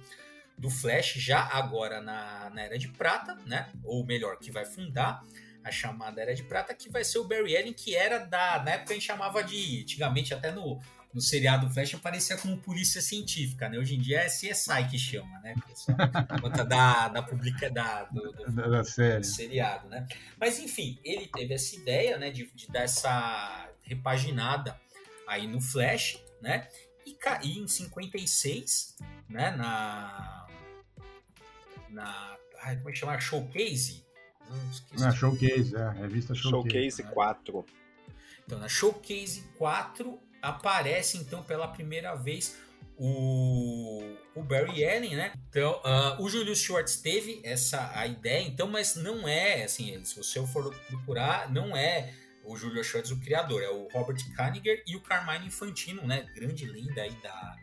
[0.57, 3.69] do Flash já agora na, na Era de Prata, né?
[3.83, 5.23] Ou melhor, que vai fundar
[5.63, 8.63] a chamada Era de Prata, que vai ser o Barry Allen, que era da.
[8.63, 9.81] Na época a gente chamava de.
[9.81, 10.79] Antigamente, até no,
[11.13, 13.77] no seriado Flash, aparecia como polícia científica, né?
[13.77, 15.55] Hoje em dia é CSI que chama, né?
[16.41, 19.19] Conta da, da publica da, do, do, da, da série.
[19.19, 20.07] Do seriado, né?
[20.39, 22.31] Mas enfim, ele teve essa ideia, né?
[22.31, 24.79] De, de dar essa repaginada
[25.27, 26.67] aí no Flash, né?
[27.05, 28.95] E, e em 56,
[29.29, 29.51] né?
[29.51, 30.46] Na
[31.89, 32.37] na.
[32.63, 33.19] Ai, como é que chama?
[33.19, 34.05] Showcase?
[34.97, 36.97] Na Showcase, é, revista Showcase.
[36.97, 37.65] Showcase 4.
[38.45, 42.57] Então, na Showcase 4 aparece então pela primeira vez
[42.97, 44.01] o,
[44.33, 45.33] o Barry Allen, né?
[45.49, 50.15] Então, uh, o Julius Schwartz teve essa a ideia, então, mas não é assim, se
[50.15, 54.95] você for procurar, não é o Julius Schwartz o criador, é o Robert Kaniger e
[54.95, 56.25] o Carmine Infantino, né?
[56.33, 57.55] Grande lenda aí da,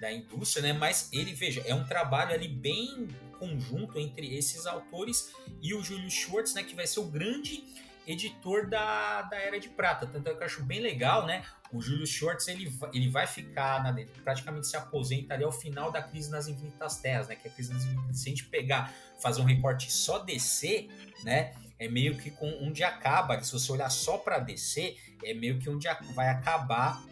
[0.00, 0.72] da indústria, né?
[0.72, 3.06] Mas ele, veja, é um trabalho ali bem
[3.38, 5.32] conjunto entre esses autores
[5.62, 6.62] e o Júlio Schwartz, né?
[6.62, 7.62] Que vai ser o grande
[8.06, 10.06] editor da, da Era de Prata.
[10.06, 11.44] Tanto é que eu acho bem legal, né?
[11.72, 16.02] O Júlio Schwartz, ele, ele vai ficar, na, praticamente se aposenta ali ao final da
[16.02, 17.36] Crise nas Infinitas Terras, né?
[17.36, 20.88] Que a Crise nas Infinitas Se a gente pegar, fazer um recorte só DC,
[21.22, 21.54] né?
[21.78, 25.70] É meio que com onde acaba, se você olhar só para DC, é meio que
[25.70, 27.02] onde vai acabar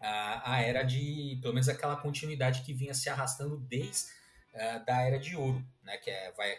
[0.00, 4.10] a, a era de, pelo menos aquela continuidade que vinha se arrastando desde
[4.54, 5.96] uh, da era de ouro, né?
[5.98, 6.56] Que é, vai,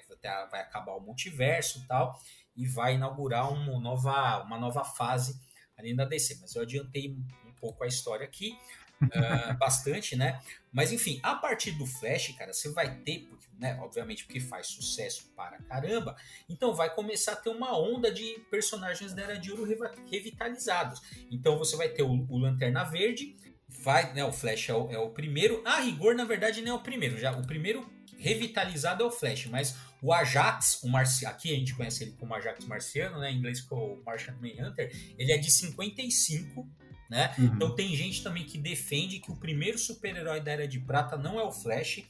[0.50, 2.20] vai acabar o multiverso e tal,
[2.56, 5.40] e vai inaugurar uma nova, uma nova fase
[5.78, 6.38] ali da DC.
[6.42, 8.58] Mas eu adiantei um pouco a história aqui,
[9.02, 10.42] uh, bastante, né?
[10.72, 14.68] Mas enfim, a partir do Flash, cara, você vai ter, porque, né, obviamente porque faz
[14.68, 16.16] sucesso para caramba,
[16.48, 19.68] então vai começar a ter uma onda de personagens da Era de Ouro
[20.10, 21.02] revitalizados.
[21.32, 23.36] Então você vai ter o, o Lanterna Verde,
[23.68, 26.76] vai, né, o Flash é o, é o primeiro, a rigor na verdade não é
[26.76, 31.26] o primeiro, já o primeiro revitalizado é o Flash, mas o Ajax, o Marci...
[31.26, 35.32] aqui a gente conhece ele como Ajax Marciano, né, em inglês como Martian Manhunter, ele
[35.32, 36.68] é de 55,
[37.10, 37.34] né?
[37.38, 37.46] Uhum.
[37.46, 41.40] Então tem gente também que defende que o primeiro super-herói da Era de Prata não
[41.40, 42.04] é o Flash,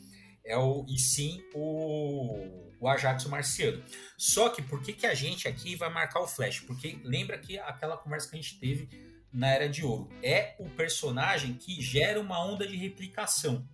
[0.43, 3.83] é o e sim o, o Ajax Marciano.
[4.17, 6.61] Só que por que, que a gente aqui vai marcar o Flash?
[6.61, 8.89] Porque lembra que aquela conversa que a gente teve
[9.31, 13.67] na Era de Ouro é o personagem que gera uma onda de replicação.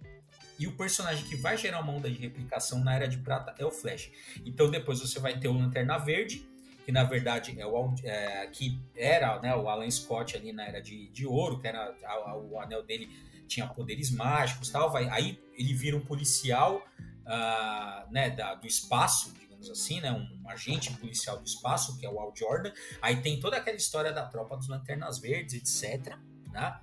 [0.59, 3.65] E o personagem que vai gerar uma onda de replicação na Era de Prata é
[3.65, 4.11] o Flash.
[4.45, 6.45] Então depois você vai ter o Lanterna Verde,
[6.85, 10.81] que na verdade é o é, que era né, o Alan Scott ali na era
[10.81, 13.09] de, de ouro, que era a, a, o anel dele
[13.47, 14.91] tinha poderes mágicos tal.
[14.91, 16.85] Vai, aí ele vira um policial
[17.25, 22.09] uh, né, da, do espaço, digamos assim, né, um agente policial do espaço, que é
[22.09, 22.71] o Al Jordan.
[23.01, 26.15] Aí tem toda aquela história da tropa dos Lanternas Verdes, etc.
[26.51, 26.79] Né?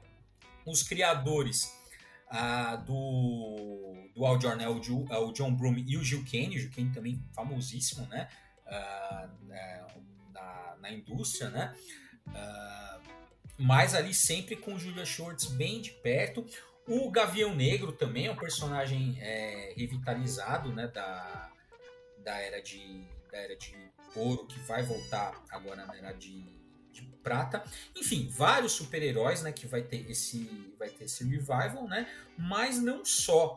[0.64, 1.74] Os criadores
[2.30, 6.56] uh, do, do Al Jordan é o, é o John Broom e o Gil Kane,
[6.56, 8.28] o Gil Kane também famosíssimo, né?
[9.42, 9.86] na,
[10.80, 11.74] na, indústria, né?
[12.28, 13.10] Uh,
[13.58, 16.44] mas ali sempre com Julia Shorts bem de perto.
[16.86, 20.88] O Gavião Negro também é um personagem é, revitalizado, né?
[20.88, 21.52] Da,
[22.24, 23.72] da era de da era de
[24.16, 26.42] ouro que vai voltar agora na era de,
[26.90, 27.62] de prata.
[27.96, 29.52] Enfim, vários super-heróis, né?
[29.52, 32.08] Que vai ter esse vai ter esse revival, né?
[32.36, 33.56] Mas não só,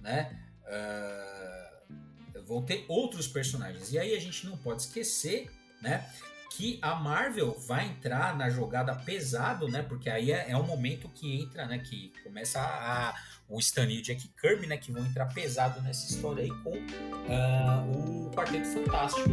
[0.00, 0.38] né?
[0.64, 3.92] Uh, vão ter outros personagens.
[3.92, 6.10] E aí a gente não pode esquecer, né?
[6.56, 9.82] Que a Marvel vai entrar na jogada pesado, né?
[9.82, 11.78] Porque aí é, é o momento que entra, né?
[11.78, 13.14] Que começa a, a
[13.48, 14.76] o Stan e o Jack Kirby, né?
[14.76, 19.28] Que vão entrar pesado nessa história aí com uh, o Quarteto Fantástico.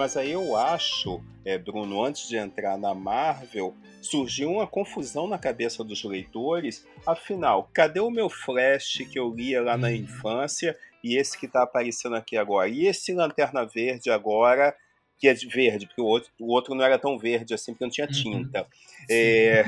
[0.00, 5.38] Mas aí eu acho, é, Bruno, antes de entrar na Marvel, surgiu uma confusão na
[5.38, 6.86] cabeça dos leitores.
[7.06, 9.96] Afinal, cadê o meu Flash que eu lia lá na uhum.
[9.96, 12.66] infância e esse que está aparecendo aqui agora?
[12.66, 14.74] E esse Lanterna Verde agora,
[15.18, 17.84] que é de verde, porque o outro, o outro não era tão verde assim, porque
[17.84, 18.12] não tinha uhum.
[18.14, 18.60] tinta.
[18.62, 18.66] Uhum.
[19.10, 19.60] É,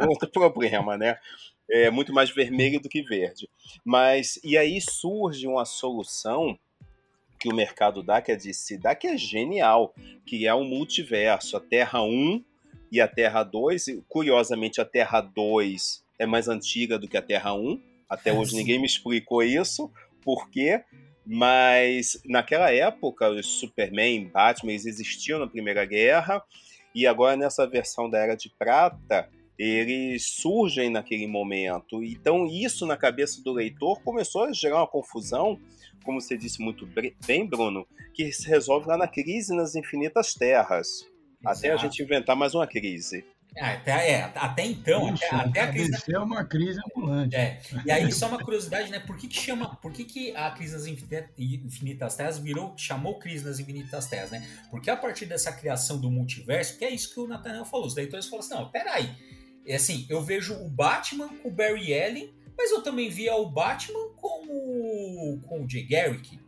[0.00, 1.16] é outro problema, né?
[1.70, 3.48] É muito mais vermelho do que verde.
[3.84, 6.58] Mas, e aí surge uma solução
[7.38, 9.94] que o mercado dá, que é de se dá, que é genial,
[10.24, 12.44] que é um multiverso, a Terra 1
[12.90, 13.86] e a Terra 2.
[14.08, 17.80] Curiosamente, a Terra 2 é mais antiga do que a Terra 1.
[18.08, 18.58] Até hoje Sim.
[18.58, 19.90] ninguém me explicou isso,
[20.22, 20.82] por quê?
[21.26, 26.42] Mas naquela época, os Superman, Batman, eles existiam na Primeira Guerra,
[26.94, 32.02] e agora nessa versão da Era de Prata, eles surgem naquele momento.
[32.02, 35.58] Então, isso na cabeça do leitor começou a gerar uma confusão
[36.04, 36.86] como você disse muito
[37.26, 40.88] bem, Bruno, que se resolve lá na crise nas infinitas terras.
[41.40, 41.58] Exato.
[41.58, 43.24] Até a gente inventar mais uma crise.
[43.56, 46.12] É, até, é, até então, Ixi, até, até, a crise.
[46.12, 47.34] é uma crise ambulante.
[47.34, 47.58] É.
[47.86, 48.98] E aí, só uma curiosidade, né?
[48.98, 49.76] Por que, que chama.
[49.76, 54.46] Por que, que a crise nas infinitas terras virou, chamou crise nas infinitas terras, né?
[54.70, 57.94] Porque a partir dessa criação do multiverso, que é isso que o Nathaniel falou, os
[57.94, 59.10] leitores falaram assim: não, peraí.
[59.66, 63.48] É assim, eu vejo o Batman com o Barry Allen mas eu também via o
[63.48, 64.08] Batman
[65.46, 66.38] com o Jay Garrick,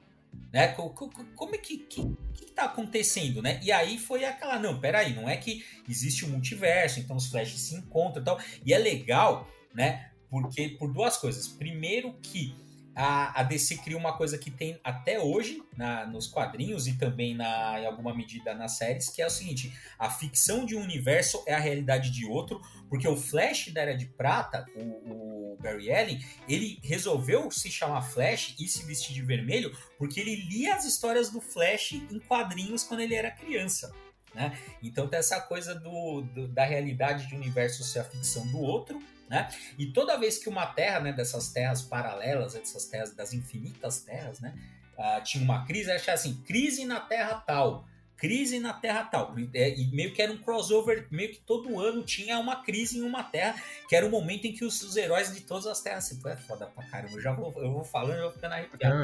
[0.53, 0.69] né?
[0.69, 3.61] Como é que, que, que tá acontecendo, né?
[3.63, 7.61] E aí foi aquela, não, peraí, não é que existe um multiverso, então os Flashes
[7.61, 8.41] se encontram e tal.
[8.65, 10.11] E é legal, né?
[10.31, 11.49] Porque por duas coisas.
[11.49, 12.55] Primeiro que
[13.01, 17.33] a, a DC cria uma coisa que tem até hoje na, nos quadrinhos e também
[17.33, 21.41] na, em alguma medida nas séries, que é o seguinte: a ficção de um universo
[21.47, 25.93] é a realidade de outro, porque o Flash da Era de Prata, o, o Barry
[25.93, 30.85] Allen, ele resolveu se chamar Flash e se vestir de vermelho porque ele lia as
[30.85, 33.95] histórias do Flash em quadrinhos quando ele era criança.
[34.35, 34.59] Né?
[34.83, 38.59] Então tem essa coisa do, do, da realidade de um universo ser a ficção do
[38.59, 39.49] outro, né?
[39.79, 44.41] E toda vez que uma terra, né, dessas terras paralelas, dessas terras das infinitas terras,
[44.41, 44.55] né,
[44.99, 47.87] uh, tinha uma crise, achava assim, crise na terra tal.
[48.17, 49.33] crise na Terra tal.
[49.55, 53.03] É, e meio que era um crossover, meio que todo ano tinha uma crise em
[53.03, 53.55] uma Terra,
[53.89, 56.11] que era o momento em que os, os heróis de todas as Terras.
[56.11, 58.97] Assim, é foda pra caramba, eu já vou, eu vou falando e vou ficando arrepiado.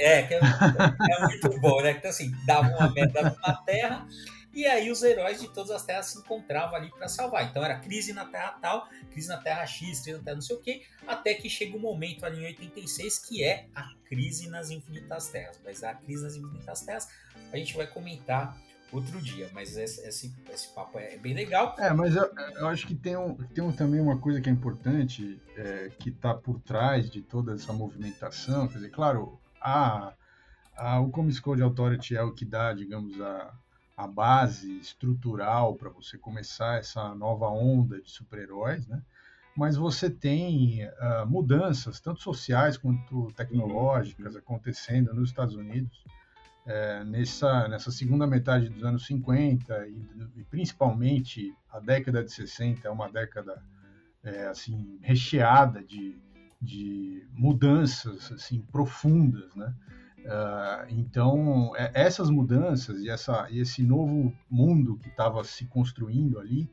[0.00, 0.40] É, é, é,
[1.20, 1.92] é muito bom, né?
[1.92, 4.08] Então, assim, dava uma merda numa Terra.
[4.52, 7.44] E aí os heróis de todas as terras se encontravam ali para salvar.
[7.44, 10.56] Então era crise na Terra tal, crise na Terra X, crise na Terra não sei
[10.56, 14.48] o quê, até que chega o um momento ali em 86 que é a crise
[14.48, 15.60] nas infinitas terras.
[15.64, 17.08] Mas a crise nas infinitas terras
[17.52, 18.56] a gente vai comentar
[18.90, 21.74] outro dia, mas esse, esse, esse papo é bem legal.
[21.78, 24.52] É, mas eu, eu acho que tem, um, tem um, também uma coisa que é
[24.52, 30.14] importante, é, que está por trás de toda essa movimentação, quer dizer, claro, a,
[30.74, 33.52] a, o Comics Code Authority é o que dá, digamos, a,
[33.98, 39.02] a base estrutural para você começar essa nova onda de super-heróis, né?
[39.56, 46.04] Mas você tem uh, mudanças, tanto sociais quanto tecnológicas, acontecendo nos Estados Unidos
[46.64, 50.06] é, nessa, nessa segunda metade dos anos 50 e,
[50.36, 53.60] e, principalmente a década de 60 é uma década
[54.22, 56.22] é, assim recheada de,
[56.62, 59.74] de mudanças assim profundas, né?
[60.28, 66.38] Uh, então é, essas mudanças e, essa, e esse novo mundo que estava se construindo
[66.38, 66.70] ali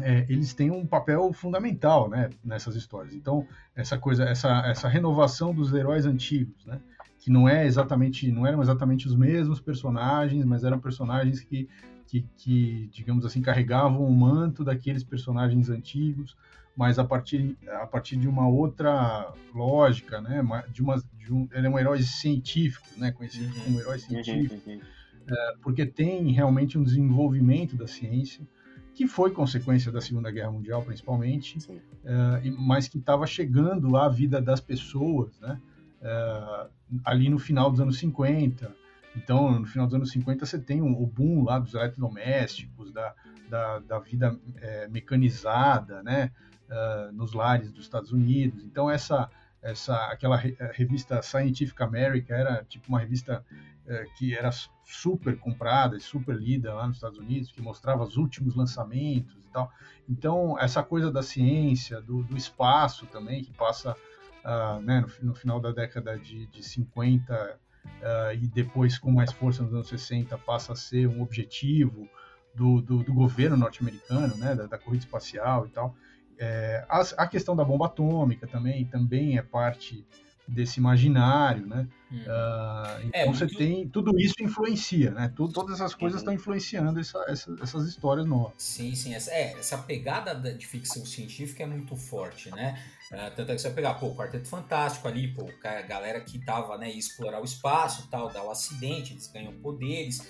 [0.00, 3.14] é, eles têm um papel fundamental né, nessas histórias.
[3.14, 6.80] Então, essa coisa, essa, essa renovação dos heróis antigos, né?
[7.18, 11.68] que não é exatamente, não eram exatamente os mesmos personagens, mas eram personagens que,
[12.06, 16.36] que, que, digamos assim, carregavam o manto daqueles personagens antigos,
[16.76, 20.42] mas a partir, a partir de uma outra lógica, né?
[20.70, 23.10] De uma, de um, ele é um herói científico, né?
[23.12, 23.64] Conhecido uhum.
[23.64, 24.80] como herói científico, uhum.
[25.26, 28.46] é, porque tem realmente um desenvolvimento da ciência
[28.94, 31.58] que foi consequência da Segunda Guerra Mundial, principalmente,
[32.02, 35.60] é, mas que estava chegando à vida das pessoas, né?
[36.00, 36.66] É,
[37.04, 38.85] ali no final dos anos 50.
[39.16, 43.14] Então, no final dos anos 50, você tem o boom lá dos eletrodomésticos, da,
[43.48, 46.30] da, da vida é, mecanizada, né,
[46.68, 48.62] uh, nos lares dos Estados Unidos.
[48.62, 49.30] Então, essa,
[49.62, 53.44] essa aquela revista Scientific America era tipo uma revista
[53.86, 54.50] é, que era
[54.84, 59.52] super comprada e super lida lá nos Estados Unidos, que mostrava os últimos lançamentos e
[59.52, 59.70] tal.
[60.08, 63.96] Então, essa coisa da ciência, do, do espaço também, que passa
[64.44, 67.58] uh, né, no, no, final da década de, de 50
[68.02, 72.08] uh, e depois com mais força nos anos 60 passa a ser um objetivo
[72.54, 75.94] do, do, do governo norte-americano, né, da, da, corrida espacial e tal.
[76.38, 80.06] É, a, a, questão da bomba atômica também, também é parte
[80.46, 81.88] desse imaginário, né?
[82.10, 82.18] Hum.
[82.18, 83.58] Uh, então é, você muito...
[83.58, 85.32] tem tudo isso influencia, né?
[85.34, 88.54] Tudo, todas essas coisas estão influenciando essa, essa, essas histórias novas.
[88.58, 89.14] Sim, sim.
[89.14, 92.80] Essa, é, essa pegada de ficção científica é muito forte, né?
[93.10, 96.20] Uh, tanto é que você vai pegar, pô, o Quarteto Fantástico ali, pô, a galera
[96.20, 100.26] que tava, né, ia explorar o espaço tal, dá o acidente, eles ganham poderes.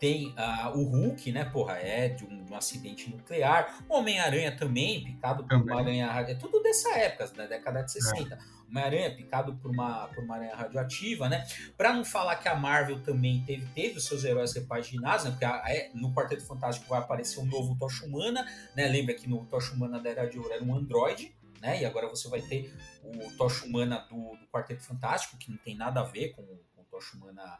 [0.00, 3.84] Tem uh, o Hulk, né, porra, é de um, de um acidente nuclear.
[3.86, 6.06] O Homem-Aranha também, picado por uma aranha.
[6.26, 8.34] É tudo dessa época, da década de 60.
[8.34, 8.38] É.
[8.70, 11.44] Homem-Aranha picado por uma, por uma aranha radioativa, né?
[11.76, 15.32] Pra não falar que a Marvel também teve, teve os seus heróis repaginados, né?
[15.32, 18.86] Porque a, a, no Quarteto Fantástico vai aparecer um novo Tocha Humana, né?
[18.86, 21.82] Lembra que no Tocha Humana da Era de Ouro era um androide, né?
[21.82, 25.76] E agora você vai ter o Tocha Humana do, do, Quarteto Fantástico, que não tem
[25.76, 27.58] nada a ver com, com o Tocha Humana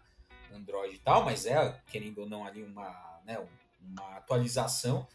[0.54, 3.38] Android e tal, mas é, querendo ou não, ali uma, né,
[3.80, 5.06] uma atualização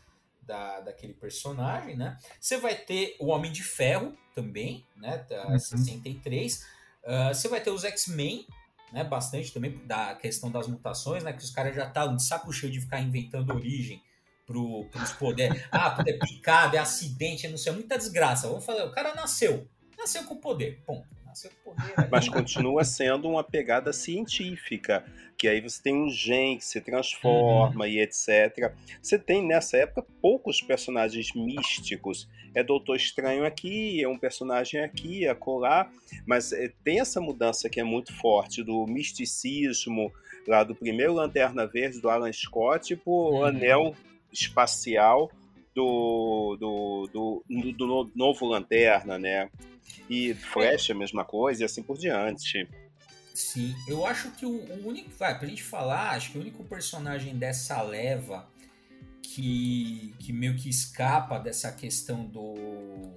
[0.41, 2.17] da, daquele personagem, né?
[2.39, 5.25] Você vai ter o Homem de Ferro também, né?
[5.29, 5.59] Da uhum.
[5.59, 6.63] 63.
[7.03, 8.47] Uh, você vai ter os X-Men,
[8.91, 9.03] né?
[9.03, 11.33] Bastante também da questão das mutações, né?
[11.33, 14.01] Que os caras já estavam de saco cheio de ficar inventando origem
[14.45, 15.61] pro, pros poderes.
[15.71, 18.47] Ah, poder é picado, é acidente, é não sei, é muita desgraça.
[18.47, 19.67] Vamos falar, o cara nasceu,
[19.97, 21.07] nasceu com poder, ponto.
[22.09, 25.05] Mas continua sendo uma pegada científica,
[25.37, 27.89] que aí você tem um gen que se transforma uhum.
[27.89, 28.73] e etc.
[29.01, 32.27] Você tem nessa época poucos personagens místicos.
[32.53, 35.91] É Doutor Estranho aqui, é um personagem aqui, acolá,
[36.25, 40.11] mas é, tem essa mudança que é muito forte do misticismo
[40.47, 43.43] lá do primeiro Lanterna Verde do Alan Scott por uhum.
[43.43, 43.95] Anel
[44.31, 45.29] espacial
[45.75, 49.49] do, do, do, do, novo Lanterna, né?
[50.09, 52.67] E Flash é a mesma coisa e assim por diante.
[53.33, 55.09] Sim, eu acho que o, o único.
[55.17, 58.47] Vai, pra gente falar, acho que o único personagem dessa leva
[59.21, 63.13] que, que meio que escapa dessa questão do.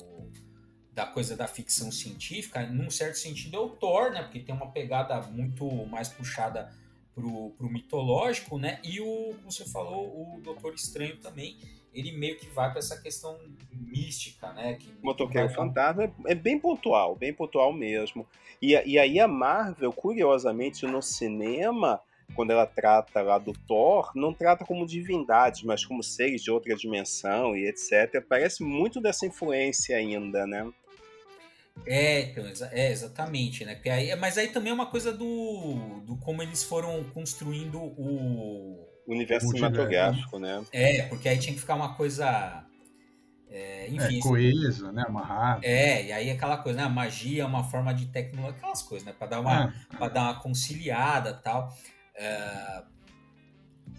[0.93, 4.23] da coisa da ficção científica, num certo sentido é o Thor, né?
[4.23, 6.73] Porque tem uma pegada muito mais puxada
[7.15, 8.81] pro, pro mitológico, né?
[8.83, 11.57] E o, como você falou, o Doutor Estranho também,
[11.99, 13.39] ele meio que vai para essa questão
[13.73, 14.75] mística, né?
[14.75, 18.27] Que, Motoqueiro Fantasma é, bem pontual, bem pontual mesmo.
[18.63, 22.01] E, e aí a Marvel, curiosamente, no cinema,
[22.35, 26.75] quando ela trata lá do Thor, não trata como divindades, mas como seres de outra
[26.77, 28.25] dimensão e etc.
[28.29, 30.71] Parece muito dessa influência ainda, né?
[31.87, 33.81] É, então, é exatamente, né?
[33.87, 39.49] Aí, mas aí também é uma coisa do, do como eles foram construindo o universo
[39.49, 40.65] cinematográfico, né?
[40.73, 42.65] É, porque aí tinha que ficar uma coisa
[43.51, 45.05] é, enfim, é, coesa, né?
[45.07, 45.67] Amarrada.
[45.67, 46.85] É, e aí aquela coisa, né?
[46.85, 49.15] A magia é uma forma de tecnologia, aquelas coisas, né?
[49.19, 50.09] Para dar uma, é.
[50.11, 51.75] Dar uma conciliada tal.
[52.15, 52.83] É...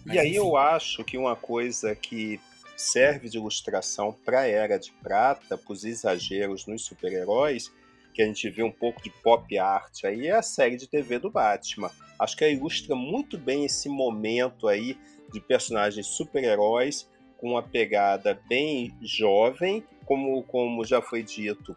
[0.06, 0.36] e aí enfim.
[0.36, 2.38] eu acho que uma coisa que
[2.76, 7.72] serve de ilustração para a Era de Prata, para os exageros nos super-heróis,
[8.14, 11.18] que a gente vê um pouco de pop art aí, é a série de TV
[11.18, 11.90] do Batman.
[12.20, 14.96] Acho que ela ilustra muito bem esse momento aí
[15.32, 17.08] de personagens super-heróis
[17.38, 21.74] com uma pegada bem jovem, como, como já foi dito.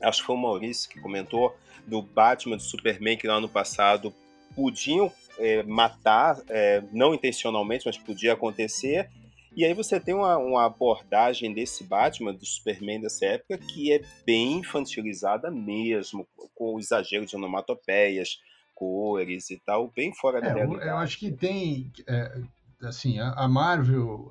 [0.00, 4.14] Acho que foi o Maurício que comentou do Batman, do Superman, que no ano passado
[4.54, 9.10] podiam é, matar, é, não intencionalmente, mas podia acontecer.
[9.56, 14.00] E aí você tem uma, uma, abordagem desse Batman, do Superman dessa época, que é
[14.24, 18.38] bem infantilizada mesmo, com o exagero de onomatopeias,
[18.78, 20.88] cores e tal, bem fora da é, realidade.
[20.88, 22.40] Eu acho que tem, é,
[22.82, 24.30] assim, a Marvel,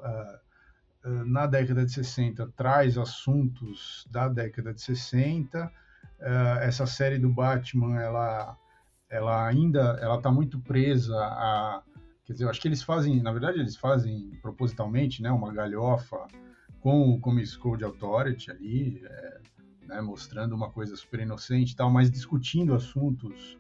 [1.04, 5.70] na década de 60, traz assuntos da década de 60,
[6.62, 8.58] essa série do Batman, ela
[9.10, 11.82] ela ainda ela está muito presa a
[12.26, 16.28] quer dizer eu acho que eles fazem na verdade eles fazem propositalmente né uma galhofa
[16.82, 19.40] com o Comics Code Authority ali é,
[19.88, 23.58] né, mostrando uma coisa super inocente e tal mas discutindo assuntos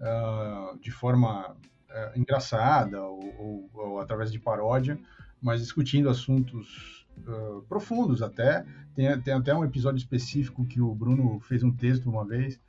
[0.00, 4.98] uh, de forma uh, engraçada ou, ou, ou, através de paródia
[5.40, 8.64] mas discutindo assuntos uh, profundos até
[8.94, 12.60] tem, tem até um episódio específico que o Bruno fez um texto uma vez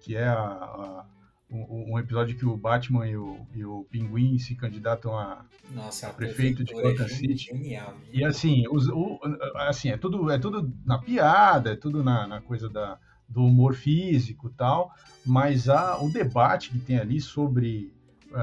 [0.00, 1.06] que é a, a
[1.52, 6.08] um, um, episódio que o Batman e o, e o Pinguim se candidatam a, Nossa,
[6.08, 7.36] a prefeito de Gotham é City.
[7.36, 9.20] Genial, E assim, os, o,
[9.56, 12.98] assim é tudo é tudo na piada, é tudo na, na coisa da,
[13.32, 14.92] do humor físico e tal,
[15.24, 17.92] mas há o debate que tem ali sobre
[18.30, 18.34] uh,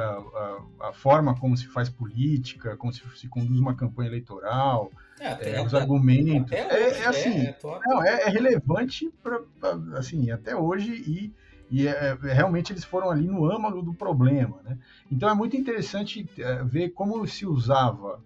[0.82, 5.58] a, a, forma como se faz política, como se, se conduz uma campanha eleitoral, é,
[5.58, 6.52] é, os argumentos.
[6.52, 11.34] É, é, assim, é, não, é, relevante pra, pra, assim, até hoje e
[11.72, 14.60] e é, é, realmente eles foram ali no âmago do problema.
[14.64, 14.78] Né?
[15.12, 18.24] Então é muito interessante é, ver como se usava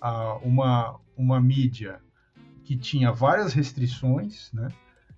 [0.00, 2.00] a, uma, uma mídia
[2.64, 4.68] que tinha várias restrições, né?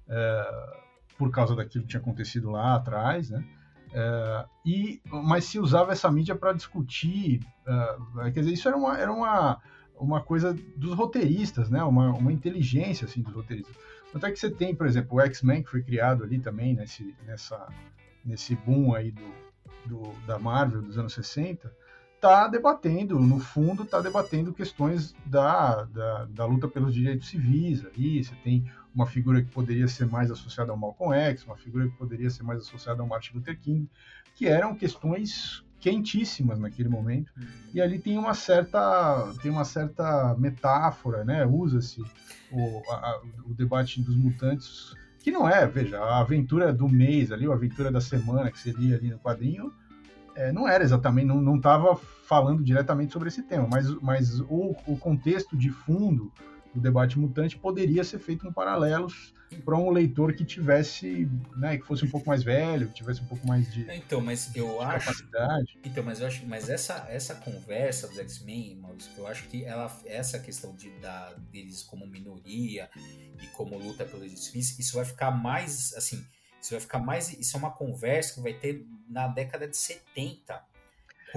[0.08, 0.83] É,
[1.18, 3.44] por causa daquilo que tinha acontecido lá atrás, né?
[3.92, 8.98] É, e, mas se usava essa mídia para discutir, é, quer dizer, isso era uma,
[8.98, 9.60] era uma,
[9.96, 11.82] uma coisa dos roteiristas, né?
[11.84, 13.76] Uma, uma inteligência assim dos roteiristas
[14.14, 17.16] tanto é que você tem, por exemplo, o X-Men, que foi criado ali também, nesse,
[17.26, 17.66] nessa,
[18.24, 19.34] nesse boom aí do,
[19.86, 21.68] do, da Marvel dos anos 60,
[22.24, 28.24] está debatendo, no fundo, está debatendo questões da, da, da, luta pelos direitos civis ali.
[28.24, 28.64] Você tem
[28.94, 32.42] uma figura que poderia ser mais associada ao Malcolm X, uma figura que poderia ser
[32.42, 33.86] mais associada ao Martin Luther King,
[34.34, 37.30] que eram questões quentíssimas naquele momento.
[37.74, 41.44] E ali tem uma certa tem uma certa metáfora, né?
[41.44, 42.02] Usa-se
[42.50, 42.82] o,
[43.44, 47.92] o debate dos mutantes, que não é, veja, a aventura do mês ali, a aventura
[47.92, 49.70] da semana que seria ali no quadrinho,
[50.34, 54.96] é, não era exatamente, não estava falando diretamente sobre esse tema, mas, mas o, o
[54.96, 56.32] contexto de fundo
[56.74, 59.32] do debate mutante poderia ser feito em paralelos
[59.64, 63.26] para um leitor que tivesse, né, que fosse um pouco mais velho, que tivesse um
[63.26, 65.78] pouco mais de Então, mas eu acho capacidade.
[65.84, 68.82] Então, mas eu acho, mas essa essa conversa dos X-Men,
[69.16, 72.90] eu acho que ela essa questão de da deles como minoria
[73.40, 76.24] e como luta pelos justiça, isso vai ficar mais assim,
[76.64, 80.62] isso vai ficar mais isso é uma conversa que vai ter na década de 70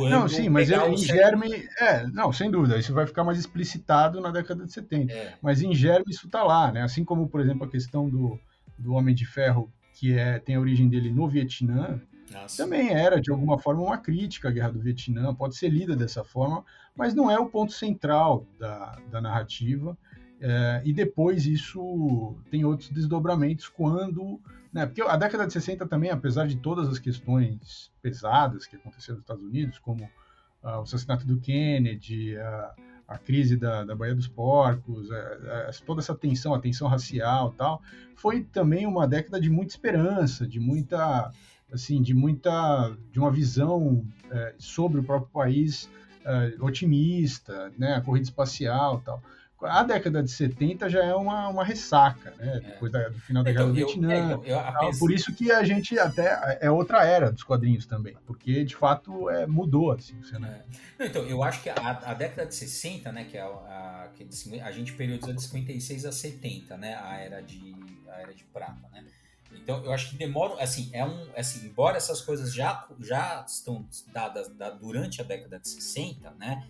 [0.06, 1.68] não, sim, mas em germe.
[1.80, 5.12] É, não, sem dúvida, isso vai ficar mais explicitado na década de 70.
[5.12, 5.34] É.
[5.42, 6.84] Mas em germe isso está lá, né?
[6.84, 8.40] Assim como, por exemplo, a questão do,
[8.78, 12.00] do Homem de Ferro, que é, tem a origem dele no Vietnã,
[12.32, 12.64] Nossa.
[12.64, 16.24] também era, de alguma forma, uma crítica à guerra do Vietnã, pode ser lida dessa
[16.24, 16.64] forma,
[16.96, 19.98] mas não é o ponto central da, da narrativa.
[20.40, 24.40] É, e depois isso tem outros desdobramentos quando.
[24.78, 29.16] Né, porque a década de 60 também, apesar de todas as questões pesadas que aconteceram
[29.16, 32.76] nos Estados Unidos, como uh, o assassinato do Kennedy, a,
[33.08, 37.56] a crise da, da Baía dos Porcos, a, a, toda essa tensão, a tensão racial
[37.58, 37.82] tal,
[38.16, 41.32] foi também uma década de muita esperança, de muita.
[41.74, 42.96] Assim, de muita.
[43.12, 45.90] de uma visão é, sobre o próprio país
[46.24, 49.24] é, otimista, né, a corrida espacial tal.
[49.62, 52.58] A década de 70 já é uma, uma ressaca, né?
[52.58, 52.60] É.
[52.60, 54.14] Depois da, do final da então, Guerra do Vietnã.
[54.14, 57.86] É, eu, eu, eu, por isso que a gente até é outra era dos quadrinhos
[57.86, 60.64] também, porque de fato é, mudou assim, né?
[61.00, 64.28] Então, eu acho que a, a, década de 60, né, que é a, a, que
[64.62, 67.76] a gente periodiza de 56 a 70, né, a era de
[68.08, 69.04] a era de prata, né?
[69.52, 73.88] Então, eu acho que demora, assim, é um, assim, embora essas coisas já já estão
[74.14, 76.68] dadas da, durante a década de 60, né?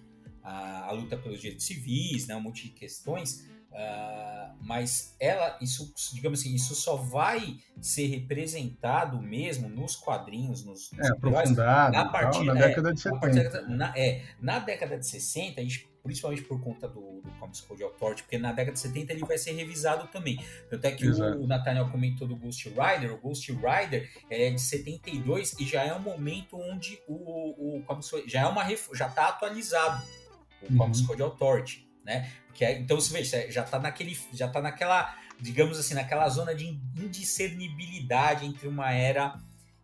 [0.48, 5.94] A, a luta pelos direitos civis, né, um monte de questões, uh, mas ela, isso,
[6.14, 12.06] digamos assim, isso só vai ser representado mesmo nos quadrinhos, nos, nos é, aprofundado, a
[12.06, 13.62] partir, tal, na é, década de 70.
[13.68, 17.84] Na, é, na década de 60, a gente principalmente por conta do, do Comics Code
[17.84, 20.42] Authority, porque na década de 70 ele vai ser revisado também.
[20.70, 24.62] Tanto é que o, o Nathaniel comentou do Ghost Rider, o Ghost Rider é de
[24.62, 29.28] 72 e já é um momento onde o, o Comics já é uma já está
[29.28, 30.02] atualizado
[30.68, 30.78] o uhum.
[30.78, 32.32] Comics Code Authority, né?
[32.48, 36.56] Porque é, então você veja, já está naquele, já tá naquela, digamos assim, naquela zona
[36.56, 36.66] de
[36.96, 39.40] indiscernibilidade entre uma era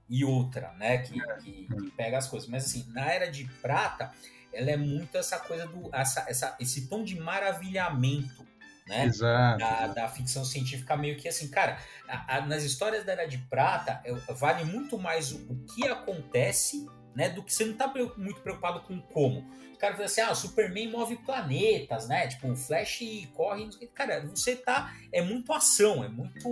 [0.10, 1.00] e outra, né?
[1.00, 1.36] Que, é.
[1.38, 2.50] que, que, pega as coisas.
[2.50, 4.12] Mas assim, na era de prata,
[4.52, 8.44] ela é muito essa coisa do, essa, essa, esse tom de maravilhamento.
[8.88, 9.06] Né?
[9.06, 13.26] Exato, da, da, ficção científica meio que assim, cara, a, a, nas histórias da Era
[13.26, 14.04] de Prata
[14.36, 16.86] vale muito mais o, o que acontece
[17.16, 17.30] né?
[17.30, 19.46] Do que você não tá muito preocupado com como.
[19.74, 22.28] O cara fala assim, ah, o Superman move planetas, né?
[22.28, 23.00] Tipo, o Flash
[23.34, 23.70] corre.
[23.94, 24.94] Cara, você tá.
[25.12, 26.48] É muito ação, é muito.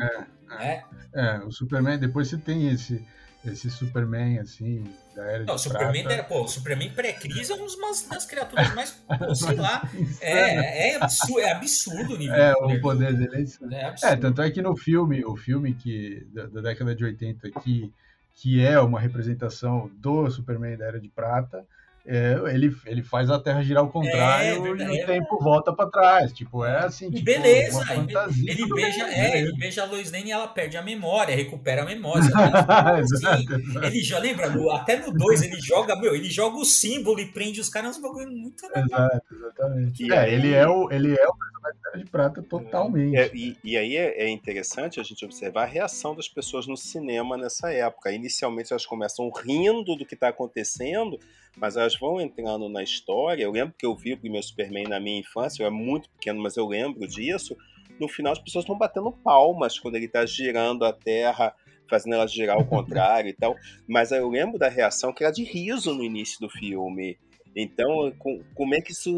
[0.00, 0.84] É, né?
[1.14, 3.04] é, é, o Superman, depois você tem esse.
[3.44, 4.84] Esse Superman, assim,
[5.16, 6.14] da era não, de Superman prata.
[6.14, 9.82] Era, pô, o Superman pré-crise é uma das criaturas mais, pô, sei lá,
[10.22, 14.42] é, é, absurdo, é absurdo o nível É, o poder dele é, é, é, tanto
[14.42, 17.92] é que no filme, o filme que, da, da década de 80 que
[18.34, 21.66] que é uma representação do Superman da Era de Prata,
[22.04, 25.88] é, ele, ele faz a Terra girar ao contrário é, e o tempo volta para
[25.88, 26.32] trás.
[26.32, 27.06] Tipo, é assim.
[27.06, 30.76] E tipo, beleza, fantasia, ele, beija, é, ele beija a Lois Lane e ela perde
[30.76, 32.24] a memória, recupera a memória.
[32.98, 33.46] assim,
[33.82, 37.60] ele já lembra, até no 2 ele joga, meu, ele joga o símbolo e prende
[37.60, 40.12] os caras um bagulho muito Exato, exatamente.
[40.12, 43.16] é, ele é o, ele é o personagem Terra de Prata totalmente.
[43.16, 46.76] É, e, e aí é, é, interessante a gente observar a reação das pessoas no
[46.76, 48.10] cinema nessa época.
[48.10, 51.18] Inicialmente elas começam rindo do que está acontecendo
[51.56, 53.42] mas elas vão entrando na história.
[53.42, 56.42] Eu lembro que eu vi o primeiro Superman na minha infância, eu era muito pequeno,
[56.42, 57.56] mas eu lembro disso.
[58.00, 61.54] No final, as pessoas estão batendo palmas quando ele está girando a Terra,
[61.88, 63.54] fazendo ela girar ao contrário e tal.
[63.86, 67.18] Mas eu lembro da reação que era de riso no início do filme.
[67.54, 69.12] Então, com, como é que isso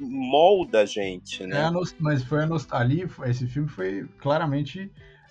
[0.00, 1.66] molda a gente, né?
[1.66, 4.88] É mas foi a nostalgia, esse filme foi claramente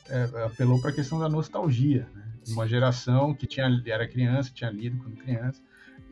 [0.10, 2.24] é, apelou para a questão da nostalgia, né?
[2.50, 5.62] Uma geração que tinha era criança, tinha lido quando criança,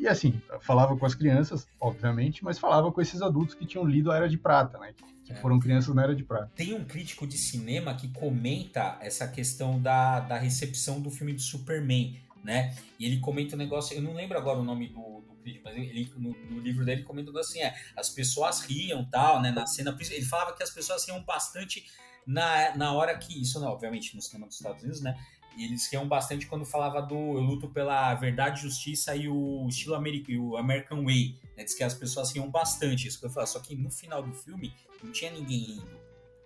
[0.04, 4.12] e assim, falava com as crianças, obviamente, mas falava com esses adultos que tinham lido
[4.12, 4.94] a Era de Prata, né?
[5.24, 5.36] Que é.
[5.36, 6.52] foram crianças na Era de Prata.
[6.58, 11.42] Tem um crítico de cinema que comenta essa questão da, da recepção do filme de
[11.42, 12.76] Superman, né?
[13.00, 15.78] E ele comenta um negócio, eu não lembro agora o nome do, do crítico, mas
[15.78, 19.52] ele, no, no, livro dele comenta assim, é, as pessoas riam tal, né?
[19.52, 21.86] Na cena, ele falava que as pessoas riam bastante
[22.28, 25.18] na, na hora que, isso não, obviamente no cinema dos Estados Unidos, né?
[25.56, 29.96] E eles riam bastante quando falava do eu luto pela verdade, justiça e o estilo
[29.96, 31.40] americano, o American Way.
[31.56, 31.64] Né?
[31.64, 33.52] Diz que as pessoas riam bastante isso que eu falava.
[33.52, 34.74] Só que no final do filme
[35.04, 36.00] não tinha ninguém rindo,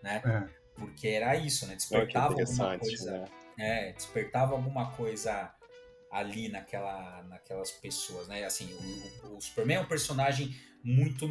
[0.03, 0.21] né?
[0.25, 0.57] É.
[0.75, 1.75] Porque era isso, né?
[1.75, 3.11] Despertava alguma coisa.
[3.11, 3.27] Né?
[3.57, 5.51] É, despertava alguma coisa
[6.11, 8.43] ali naquela, naquelas pessoas, né?
[8.43, 11.27] Assim, o, o, o Superman é um personagem muito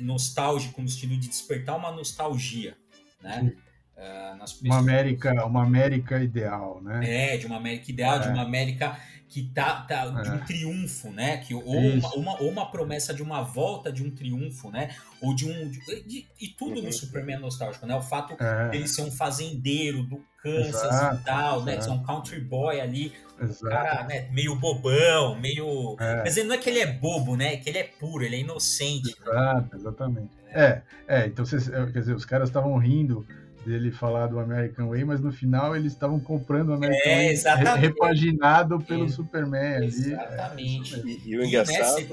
[0.00, 2.76] nostálgico no sentido de despertar uma nostalgia,
[3.20, 3.40] né?
[3.40, 3.73] Sim.
[3.96, 7.34] Uh, uma América, uma América ideal, né?
[7.34, 8.18] É, de uma América ideal, é.
[8.18, 8.98] de uma América
[9.34, 10.38] que tá, tá de um é.
[10.38, 11.38] triunfo, né?
[11.38, 14.94] Que ou uma, uma, ou uma promessa de uma volta de um triunfo, né?
[15.20, 17.96] Ou de um de, de, e tudo no Superman é nostálgico, né?
[17.96, 18.68] O fato é.
[18.68, 21.64] dele ser um fazendeiro do Kansas exato, e tal, exato.
[21.64, 21.80] né?
[21.80, 24.28] Ser um country boy ali, um cara, né?
[24.30, 25.96] Meio bobão, meio.
[25.98, 26.22] É.
[26.22, 27.54] Mas ele não é que ele é bobo, né?
[27.54, 29.16] É que ele é puro, ele é inocente.
[29.20, 29.80] Exato, né?
[29.80, 30.30] exatamente.
[30.50, 31.26] É, é.
[31.26, 33.26] Então, vocês, quer dizer, os caras estavam rindo
[33.64, 37.80] dele falar do American Way, mas no final eles estavam comprando o American é, Way
[37.80, 39.86] repaginado pelo é, Superman ali.
[39.86, 40.94] Exatamente.
[40.94, 42.06] É, e, e, o engraçado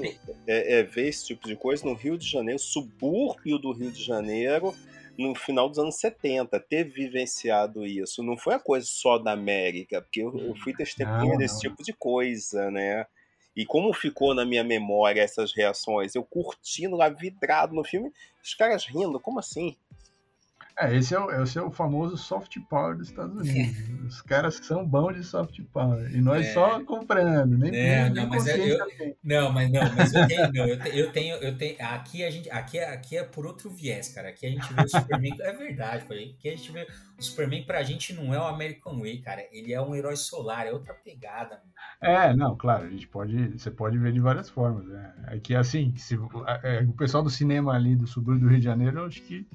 [0.46, 4.02] é, é, ver esse tipo de coisa no Rio de Janeiro, subúrbio do Rio de
[4.02, 4.74] Janeiro,
[5.18, 8.22] no final dos anos 70, ter vivenciado isso.
[8.22, 11.92] Não foi a coisa só da América, porque eu, eu fui testemunha desse tipo de
[11.92, 13.06] coisa, né?
[13.54, 16.14] E como ficou na minha memória essas reações?
[16.14, 18.10] Eu curtindo lá, vidrado no filme,
[18.42, 19.76] os caras rindo, como assim?
[20.78, 23.76] É, esse é o, esse é o famoso soft power dos Estados Unidos.
[24.06, 26.10] Os caras são bons de soft power.
[26.14, 26.52] E nós é.
[26.52, 30.52] só comprando, nem, é, nem, não, mas é, eu, não, mas não, mas eu tenho,
[30.52, 33.46] não, eu, tenho, eu tenho, eu tenho, aqui a gente, aqui, é, aqui é por
[33.46, 34.28] outro viés, cara.
[34.28, 36.86] Aqui a gente vê o Superman, é verdade, aqui a gente vê
[37.18, 39.46] o Superman pra gente não é o American Way, cara.
[39.52, 41.60] Ele é um herói solar, é outra pegada.
[42.00, 44.86] É, não, claro, a gente pode, você pode ver de várias formas.
[44.86, 45.14] Né?
[45.28, 46.18] É que assim, se,
[46.62, 49.46] é, o pessoal do cinema ali do subúrbio do Rio de Janeiro, eu acho que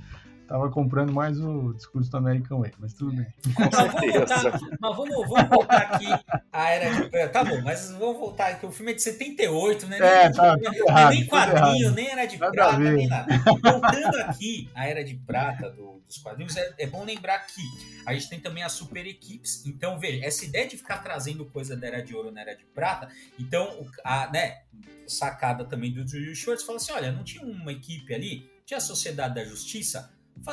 [0.48, 3.28] Tava comprando mais o discurso do American Way, mas tudo bem.
[3.54, 4.60] Com certeza.
[4.80, 6.08] Mas vamos, vamos voltar aqui
[6.52, 8.66] à Era de Tá bom, mas vamos voltar aqui.
[8.66, 9.98] O filme é de 78, né?
[9.98, 13.38] É, tá, nem, errado, nem quadrinho, nem Era de nada Prata, nem nada.
[13.46, 17.62] Voltando aqui à Era de Prata do, dos quadrinhos, é, é, bom lembrar que
[18.06, 19.66] a gente tem também as super equipes.
[19.66, 22.64] Então, veja, essa ideia de ficar trazendo coisa da Era de Ouro na Era de
[22.64, 24.60] Prata, então, a, né,
[25.06, 28.82] sacada também do Julius Schwartz, fala assim, olha, não tinha uma equipe ali, tinha a
[28.82, 30.12] Sociedade da Justiça,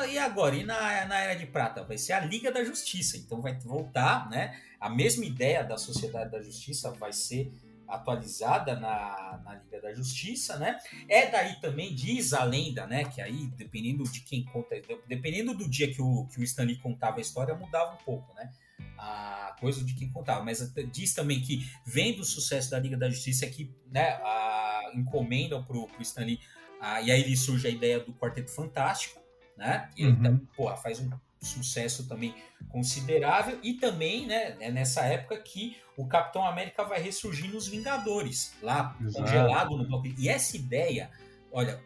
[0.09, 0.55] E agora?
[0.55, 1.83] E na, na Era de Prata?
[1.83, 3.17] Vai ser a Liga da Justiça.
[3.17, 4.59] Então vai voltar, né?
[4.79, 7.53] A mesma ideia da Sociedade da Justiça vai ser
[7.87, 10.77] atualizada na, na Liga da Justiça, né?
[11.07, 13.05] É daí também, diz a lenda, né?
[13.05, 14.75] Que aí, dependendo de quem conta,
[15.07, 18.51] dependendo do dia que o, que o Stanley contava a história, mudava um pouco, né?
[18.97, 20.43] A coisa de quem contava.
[20.43, 24.91] Mas diz também que, vendo o sucesso da Liga da Justiça, é que né, a,
[24.95, 26.39] encomendam pro, pro Stanley,
[26.81, 29.24] a, e aí surge a ideia do Quarteto Fantástico,
[29.57, 29.89] né?
[29.95, 30.11] E uhum.
[30.11, 31.09] Então, porra, faz um
[31.41, 32.35] sucesso também
[32.69, 38.53] considerável e também, né, é nessa época que o Capitão América vai ressurgir nos Vingadores,
[38.61, 39.23] lá Exato.
[39.23, 40.07] congelado no bloco.
[40.17, 41.11] E essa ideia,
[41.51, 41.81] olha,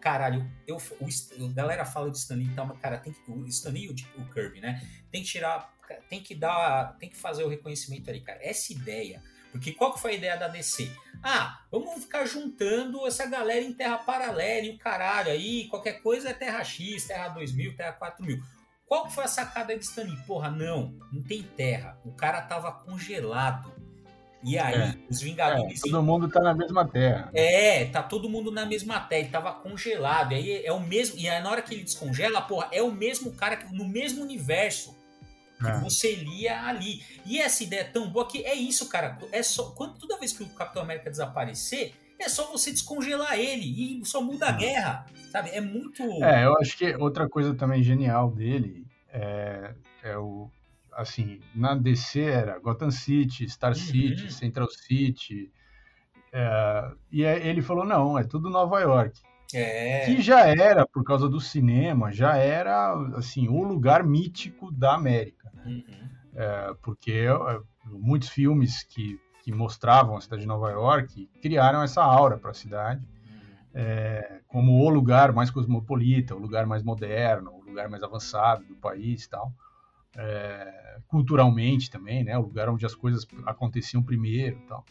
[0.00, 3.88] caralho, eu, o, a galera fala de Stanley, então, cara, tem que, o Stanley e
[3.88, 4.82] o, o Kirby, né?
[5.10, 5.72] Tem que tirar,
[6.08, 8.40] tem que dar, tem que fazer o reconhecimento ali, cara.
[8.42, 9.22] Essa ideia
[9.56, 10.90] porque qual que foi a ideia da DC?
[11.22, 16.30] Ah, vamos ficar juntando essa galera em terra paralela e o caralho aí, qualquer coisa
[16.30, 18.40] é terra X, terra 2000, terra 4000.
[18.86, 20.16] Qual que foi a sacada de Stanley?
[20.26, 21.98] Porra, não, não tem terra.
[22.04, 23.72] O cara tava congelado.
[24.44, 25.80] E aí, é, os Vingadores.
[25.80, 27.28] É, todo mundo tá na mesma terra.
[27.34, 29.22] É, tá todo mundo na mesma terra.
[29.22, 30.32] Ele tava congelado.
[30.32, 31.18] E aí é o mesmo.
[31.18, 34.22] E aí, na hora que ele descongela, porra, é o mesmo cara que, no mesmo
[34.22, 34.95] universo
[35.58, 35.80] que é.
[35.80, 37.02] você lia ali.
[37.24, 39.18] E essa ideia é tão boa que é isso, cara.
[39.32, 44.00] É só quando toda vez que o Capitão América desaparecer, é só você descongelar ele
[44.00, 44.56] e só muda a é.
[44.56, 45.50] guerra, sabe?
[45.50, 46.02] É muito.
[46.24, 50.50] É, eu acho que outra coisa também genial dele é, é o
[50.92, 53.76] assim na DC era Gotham City, Star uhum.
[53.76, 55.52] City, Central City.
[56.32, 59.20] É, e ele falou não, é tudo Nova York.
[59.54, 60.04] É.
[60.06, 65.52] Que já era, por causa do cinema, já era assim o lugar mítico da América.
[65.64, 66.08] Uhum.
[66.34, 72.02] É, porque é, muitos filmes que, que mostravam a cidade de Nova York criaram essa
[72.02, 73.80] aura para a cidade uhum.
[73.80, 78.74] é, como o lugar mais cosmopolita, o lugar mais moderno, o lugar mais avançado do
[78.74, 79.52] país tal.
[80.18, 82.38] É, culturalmente também, né?
[82.38, 84.84] O lugar onde as coisas aconteciam primeiro tal.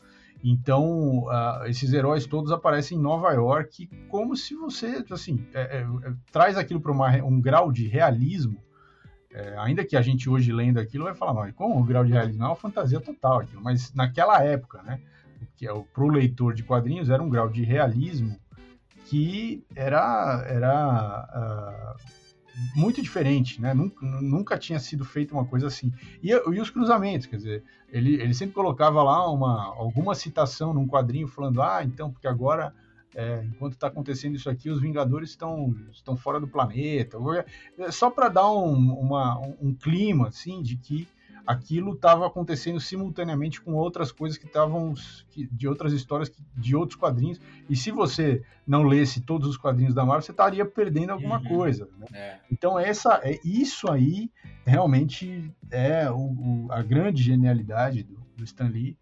[0.48, 5.80] Então, uh, esses heróis todos aparecem em Nova York como se você, assim, é, é,
[5.82, 6.92] é traz aquilo para
[7.24, 8.64] um grau de realismo
[9.36, 12.14] é, ainda que a gente hoje lendo aquilo vai falar, mas com o grau de
[12.14, 12.42] realismo?
[12.42, 15.02] É uma fantasia total aquilo, mas naquela época, né,
[15.58, 18.40] que é para o leitor de quadrinhos era um grau de realismo
[19.08, 22.25] que era era uh,
[22.76, 23.74] muito diferente, né?
[23.74, 25.92] Nunca, nunca tinha sido feita uma coisa assim.
[26.24, 30.88] E, e os cruzamentos, quer dizer, ele, ele sempre colocava lá uma alguma citação num
[30.88, 32.74] quadrinho falando, ah, então porque agora
[33.16, 37.18] é, enquanto está acontecendo isso aqui, os Vingadores estão, estão fora do planeta.
[37.80, 41.08] É só para dar um, uma, um, clima, assim, de que
[41.46, 44.94] aquilo estava acontecendo simultaneamente com outras coisas que estavam
[45.52, 47.40] de outras histórias de outros quadrinhos
[47.70, 51.48] e se você não lesse todos os quadrinhos da Marvel você estaria perdendo alguma uhum.
[51.48, 52.08] coisa né?
[52.14, 52.40] é.
[52.52, 54.32] então essa é isso aí
[54.66, 58.98] realmente é o, o, a grande genialidade do, do Stan Lee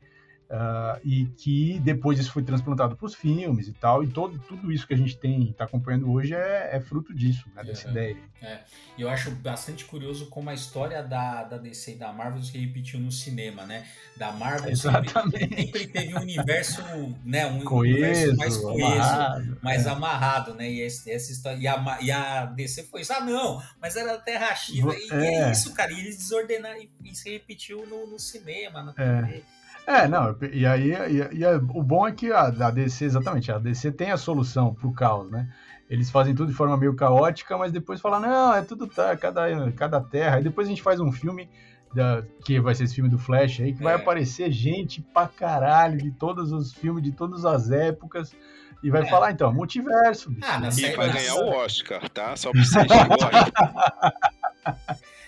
[0.54, 4.72] Uh, e que depois isso foi transplantado para os filmes e tal, e todo, tudo
[4.72, 7.92] isso que a gente tem, está acompanhando hoje é, é, fruto disso, né, dessa é,
[7.92, 8.18] ideia.
[8.40, 8.60] É.
[8.96, 13.00] Eu acho bastante curioso como a história da, da DC e da Marvel se repetiu
[13.00, 13.88] no cinema, né?
[14.16, 15.10] Da Marvel sempre,
[15.56, 16.84] sempre, teve um universo,
[17.26, 19.90] né, um coeso, universo mais coeso, amarrado, mais é.
[19.90, 20.70] amarrado, né?
[20.70, 24.20] E esse, essa história, e a, e a DC foi isso, ah não, mas era
[24.20, 25.48] Terra X, e é.
[25.48, 29.44] é isso, cara, e eles desordenaram, e, se repetiu no, no cinema, na TV.
[29.86, 33.60] É, não, e aí e, e, o bom é que a, a, DC, exatamente, a
[33.60, 35.50] DC tem a solução pro caos, né?
[35.90, 39.72] Eles fazem tudo de forma meio caótica, mas depois falam, não, é tudo tá, cada,
[39.74, 40.38] cada terra.
[40.38, 41.50] Aí depois a gente faz um filme,
[41.94, 43.84] da, que vai ser esse filme do Flash aí, que é.
[43.84, 48.34] vai aparecer gente pra caralho de todos os filmes, de todas as épocas,
[48.82, 49.10] e vai é.
[49.10, 50.30] falar, então, multiverso.
[50.30, 50.48] Bicho.
[50.50, 52.36] Ah, e vai ganhar o Oscar, tá?
[52.36, 52.94] Só pra vocês que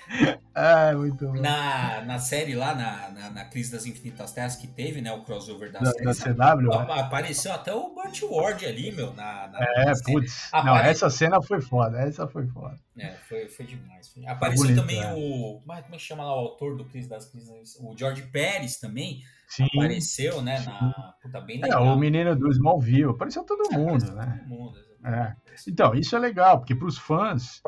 [0.58, 1.34] Ah, muito bom.
[1.34, 5.12] Na, na série lá, na, na, na, Crise das Infinitas Terras, que teve, né?
[5.12, 6.34] O crossover da, da série.
[6.34, 6.72] Da CW?
[6.94, 9.14] Apareceu até o Burt Ward ali, meu.
[9.14, 10.48] Na, na é, putz.
[10.54, 10.66] Apare...
[10.66, 12.00] Não, essa cena foi foda.
[12.00, 12.80] Essa foi foda.
[12.98, 14.14] É, foi, foi demais.
[14.26, 15.14] Apareceu bonito, também é.
[15.14, 15.60] o.
[15.60, 17.78] Como é que chama lá o autor do Crise das Crises?
[17.82, 19.24] O George Pérez também.
[19.50, 20.60] Sim, apareceu, né?
[20.62, 21.86] Na, puta, bem legal.
[21.86, 23.12] É, o menino do Smallville.
[23.12, 24.40] Apareceu todo é, mundo, né?
[24.40, 25.36] Todo mundo, é.
[25.68, 27.62] Então, isso é legal, porque para os fãs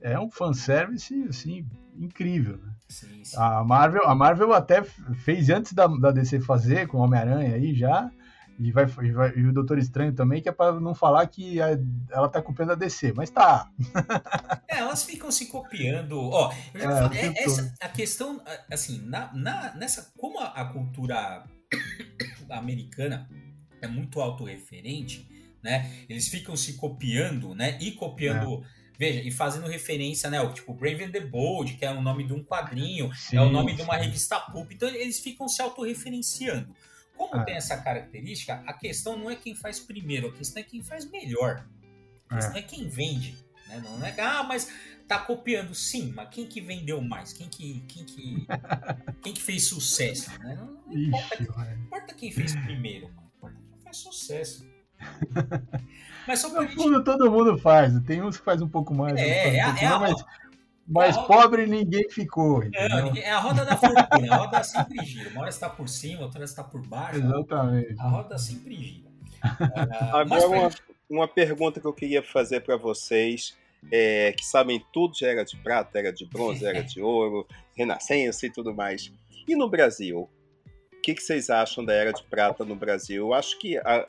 [0.00, 1.66] é um fanservice assim
[1.96, 2.58] incrível.
[2.58, 2.72] Né?
[2.88, 3.36] Sim, sim.
[3.36, 7.74] A Marvel, a Marvel até fez antes da, da DC fazer com o Homem-Aranha aí
[7.74, 8.10] já.
[8.58, 11.60] E, vai, e, vai, e o Doutor Estranho também, que é para não falar que
[11.60, 11.76] a,
[12.10, 13.68] ela tá copiando a DC, mas tá.
[14.68, 16.16] é, elas ficam se copiando.
[16.16, 18.40] Ó, é, falei, é, essa, a questão,
[18.70, 20.12] assim, na, na, nessa.
[20.16, 21.44] Como a, a cultura
[22.48, 23.28] americana
[23.82, 25.28] é muito autorreferente,
[25.64, 25.90] né?
[26.08, 27.78] Eles ficam se copiando, né?
[27.80, 28.62] E copiando.
[28.62, 28.84] É.
[28.96, 30.46] Veja, e fazendo referência, né?
[30.52, 33.50] Tipo, Brave and the Bold, que é o nome de um quadrinho, sim, é o
[33.50, 33.78] nome sim.
[33.78, 34.70] de uma revista pulp.
[34.70, 36.72] Então eles ficam se autorreferenciando.
[37.16, 37.44] Como é.
[37.44, 41.10] tem essa característica, a questão não é quem faz primeiro, a questão é quem faz
[41.10, 41.66] melhor.
[42.28, 43.36] A questão é, é quem vende.
[43.68, 43.82] Né?
[43.82, 44.70] Não é, ah, mas
[45.08, 45.74] tá copiando.
[45.74, 47.32] Sim, mas quem que vendeu mais?
[47.32, 48.46] Quem que, quem que,
[49.22, 50.30] quem que fez sucesso?
[50.38, 50.54] Né?
[50.54, 53.32] Não, não, importa, Ixi, importa, quem fez primeiro, mano.
[53.38, 54.73] importa quem faz sucesso.
[56.26, 57.04] Mas só no fundo, gente...
[57.04, 57.92] todo mundo faz.
[58.04, 59.16] Tem uns que faz um pouco mais.
[59.16, 60.24] É, é, um é, a, mas,
[60.86, 62.64] mas pobre ninguém ficou.
[62.64, 64.34] Não, é a roda da fortuna.
[64.34, 65.30] a roda sempre gira.
[65.30, 67.18] Uma hora está por cima, outra hora está por baixo.
[67.18, 67.94] Exatamente.
[67.98, 69.10] A roda sempre gira.
[69.44, 70.70] Uh, Agora, uma,
[71.08, 73.56] uma pergunta que eu queria fazer para vocês.
[73.92, 77.46] É, que sabem tudo de era de prata, era de bronze, era de ouro,
[77.76, 79.12] renascença e tudo mais.
[79.46, 80.20] E no Brasil?
[80.20, 83.26] O que, que vocês acham da era de prata no Brasil?
[83.26, 84.08] Eu acho que a,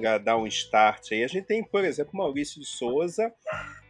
[0.00, 1.22] para dar um start aí.
[1.22, 3.32] A gente tem, por exemplo, Maurício de Souza,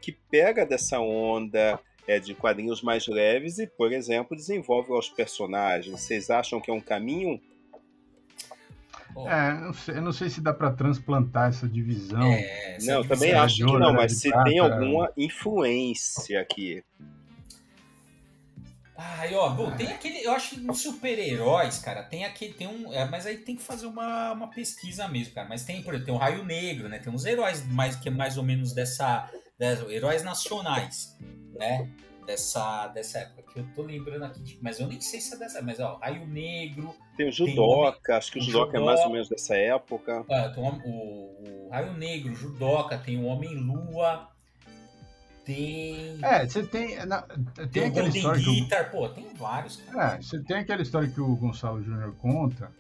[0.00, 6.00] que pega dessa onda é, de quadrinhos mais leves e, por exemplo, desenvolve os personagens.
[6.00, 7.40] Vocês acham que é um caminho?
[9.26, 12.22] É, não sei, eu não sei se dá para transplantar essa divisão.
[12.22, 16.82] É, essa não, divisão também acho que não, mas se prata, tem alguma influência aqui.
[19.03, 20.22] Ai, ó, bom, tem aquele.
[20.22, 22.53] Eu acho que nos super-heróis, cara, tem aquele.
[22.53, 22.92] Tem um.
[22.92, 25.48] É, mas aí tem que fazer uma, uma pesquisa mesmo, cara.
[25.48, 26.98] Mas tem, por exemplo, tem o Raio Negro, né?
[26.98, 29.30] Tem uns heróis mais que é mais ou menos dessa.
[29.59, 31.16] dessa heróis nacionais,
[31.55, 31.90] né?
[32.26, 33.42] Dessa, dessa época.
[33.51, 35.62] Que eu tô lembrando aqui, de, mas eu nem sei se é dessa.
[35.62, 36.94] Mas, ó, Raio Negro.
[37.16, 40.26] Tem o Judoca, tem o, acho que o Judoca, é mais ou menos dessa época.
[40.28, 44.29] É, o, o, o Raio Negro, Judoca, tem o Homem-Lua.
[45.51, 46.18] Tem.
[46.22, 47.05] É, você tem.
[47.07, 48.40] Na, tem, tem aquela história.
[48.40, 49.76] Guitar, que o, pô, tem vários.
[49.78, 50.14] Cara.
[50.14, 52.70] É, você tem aquela história que o Gonçalo Júnior conta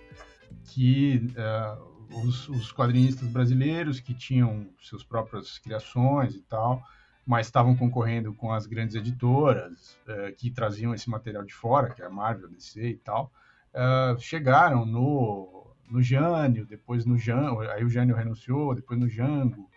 [0.66, 6.80] que uh, os, os quadrinistas brasileiros que tinham suas próprias criações e tal,
[7.26, 12.02] mas estavam concorrendo com as grandes editoras uh, que traziam esse material de fora, que
[12.02, 13.32] é a Marvel, DC e tal,
[13.74, 19.69] uh, chegaram no, no Jânio, depois no Jango, aí o Jânio renunciou, depois no Jango,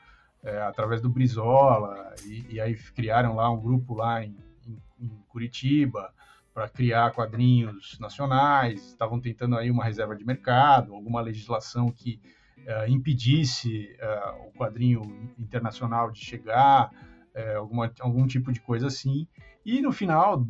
[0.44, 4.36] é, através do Brizola, e, e, aí criaram lá um grupo lá em,
[4.68, 6.14] em, em Curitiba
[6.54, 12.20] para criar quadrinhos nacionais, estavam tentando aí uma reserva de mercado, alguma legislação que
[12.60, 15.02] uh, impedisse uh, o quadrinho
[15.40, 16.92] internacional de chegar,
[17.36, 19.28] uh, alguma, algum tipo de coisa assim.
[19.66, 20.46] E no final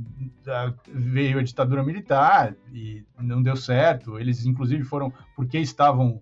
[0.92, 4.20] veio a ditadura militar e não deu certo.
[4.20, 6.20] Eles, inclusive, foram porque estavam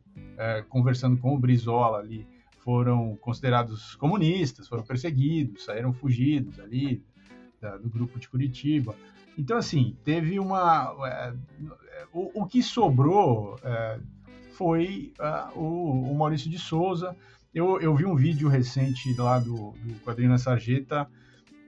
[0.68, 2.28] conversando com o Brizola ali
[2.64, 7.04] foram considerados comunistas, foram perseguidos, saíram fugidos ali
[7.60, 8.96] da, do grupo de Curitiba.
[9.38, 10.96] Então, assim, teve uma.
[11.08, 11.34] É,
[12.14, 14.00] o, o, que sobrou é,
[14.52, 17.16] foi uh, o, o, Maurício de Souza.
[17.54, 21.08] Eu, eu, vi um vídeo recente lá do, do Quadrinho na Sarjeta,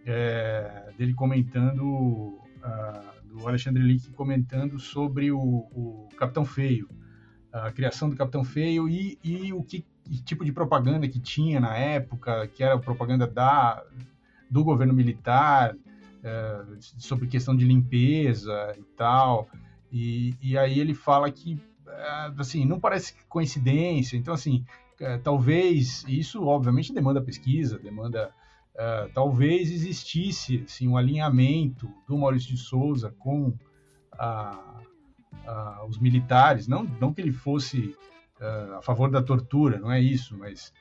[0.06, 2.40] é, dele comentando,
[3.26, 6.88] do Alexandre Lick comentando sobre o, o Capitão Feio,
[7.52, 9.86] a criação do Capitão Feio e, e o que
[10.24, 13.84] tipo de propaganda que tinha na época, que era propaganda da,
[14.50, 15.76] do governo militar,
[16.24, 19.48] é, sobre questão de limpeza e tal.
[19.92, 24.18] E, e aí ele fala que, é, assim, não parece coincidência.
[24.18, 24.66] Então, assim,
[25.00, 28.32] é, talvez, isso obviamente demanda pesquisa, demanda.
[28.76, 33.54] É, talvez existisse assim, um alinhamento do Maurício de Souza com
[34.12, 34.82] a,
[35.46, 37.96] a, os militares, não, não que ele fosse
[38.40, 40.74] uh, a favor da tortura, não é isso, mas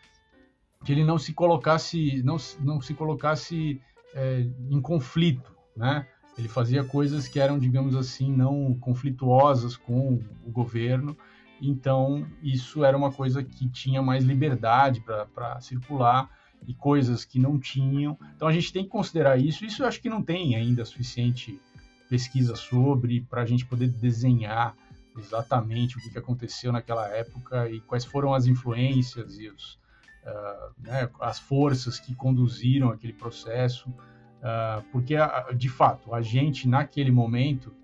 [0.84, 3.80] que ele não se colocasse, não, não se colocasse
[4.14, 6.06] é, em conflito, né?
[6.36, 11.16] Ele fazia coisas que eram, digamos assim, não conflituosas com o governo
[11.62, 16.28] então isso era uma coisa que tinha mais liberdade para circular
[16.66, 18.18] e coisas que não tinham.
[18.34, 19.64] Então a gente tem que considerar isso.
[19.64, 21.60] Isso eu acho que não tem ainda suficiente
[22.08, 24.74] pesquisa sobre para a gente poder desenhar
[25.18, 29.78] exatamente o que, aconteceu naquela época e quais foram as influências e os,
[30.24, 35.14] uh, né, as forças que conduziram aquele processo, uh, porque
[35.56, 37.74] de fato a gente naquele momento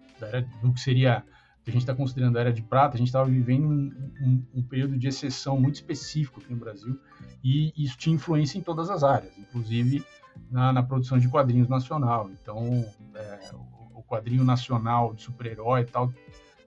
[0.60, 1.24] do que seria
[1.62, 4.44] que a gente está considerando a era de prata, a gente estava vivendo um, um,
[4.54, 6.98] um, período de exceção muito específico aqui no Brasil
[7.44, 10.04] e isso tinha influência em todas as áreas, inclusive
[10.50, 12.30] na, na produção de quadrinhos nacional.
[12.30, 16.12] Então, é, o, o, quadrinho nacional de super-herói e tal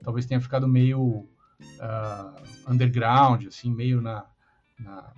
[0.02, 1.28] talvez tenha ficado meio
[1.60, 4.26] uh, underground, assim, meio na,
[4.78, 5.12] na,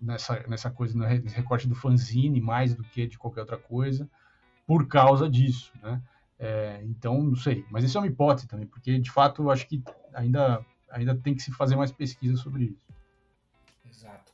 [0.00, 4.08] nessa, nessa coisa, no recorte do fanzine, mais do que de qualquer outra coisa,
[4.66, 6.00] por causa disso, né?
[6.38, 9.66] É, então, não sei, mas isso é uma hipótese também, porque de fato eu acho
[9.66, 12.84] que ainda, ainda tem que se fazer mais pesquisa sobre isso.
[13.88, 14.32] Exato.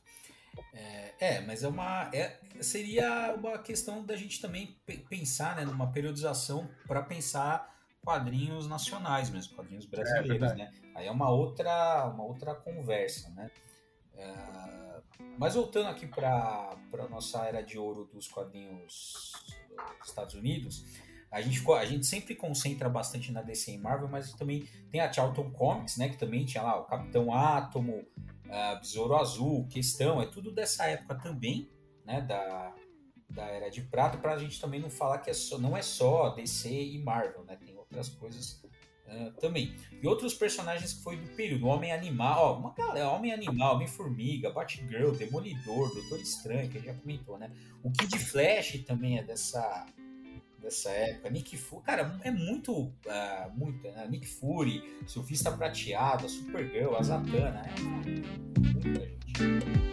[0.73, 2.09] É, é mas é uma.
[2.13, 4.75] É, seria uma questão da gente também
[5.09, 7.71] pensar né, numa periodização para pensar
[8.03, 10.73] quadrinhos nacionais mesmo, quadrinhos é, brasileiros, é, né?
[10.95, 13.49] Aí é uma outra, uma outra conversa, né?
[14.15, 15.01] É,
[15.37, 19.31] mas voltando aqui para a nossa era de ouro dos quadrinhos
[19.99, 20.85] dos Estados Unidos,
[21.31, 25.11] a gente, a gente sempre concentra bastante na DC e Marvel, mas também tem a
[25.11, 26.09] Charlton Comics, né?
[26.09, 31.15] Que também tinha lá o Capitão Átomo, uh, Besouro Azul, Questão, é tudo dessa época
[31.15, 31.69] também,
[32.05, 32.19] né?
[32.21, 32.75] Da,
[33.29, 35.81] da Era de Prata, para a gente também não falar que é só, não é
[35.81, 37.55] só DC e Marvel, né?
[37.55, 38.63] Tem outras coisas
[39.07, 39.75] uh, também.
[40.01, 44.49] E outros personagens que foi do período, Homem Animal, ó, uma galera, Homem Animal, Homem-Formiga,
[44.49, 47.51] Batgirl, Demolidor, Doutor Estranho, que a gente já comentou, né?
[47.83, 49.85] O Kid Flash também é dessa
[50.59, 51.29] dessa época.
[51.31, 52.71] Nick Fury, cara, é muito.
[52.71, 54.07] Uh, muito né?
[54.07, 57.01] Nick Fury, Surfista Prateado, Supergirl, a.
[57.01, 57.81] É
[58.71, 59.90] muita gente.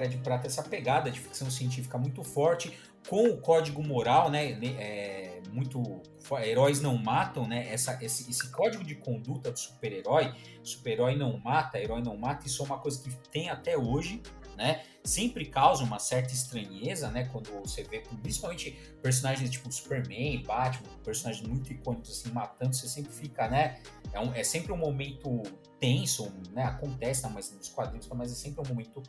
[0.00, 2.72] Era de Prata essa pegada de ficção científica muito forte,
[3.06, 4.52] com o código moral, né?
[4.78, 6.00] É, muito.
[6.42, 7.68] Heróis não matam, né?
[7.70, 12.62] Essa, esse, esse código de conduta do super-herói, super-herói não mata, herói não mata, isso
[12.62, 14.22] é uma coisa que tem até hoje,
[14.56, 14.82] né?
[15.04, 17.28] Sempre causa uma certa estranheza, né?
[17.32, 23.12] Quando você vê, principalmente personagens tipo Superman, Batman, personagens muito icônicos assim, matando, você sempre
[23.12, 23.80] fica, né?
[24.12, 25.42] É, um, é sempre um momento
[25.78, 26.64] tenso, né?
[26.64, 29.02] Acontece mas nos quadrinhos, mas é sempre um momento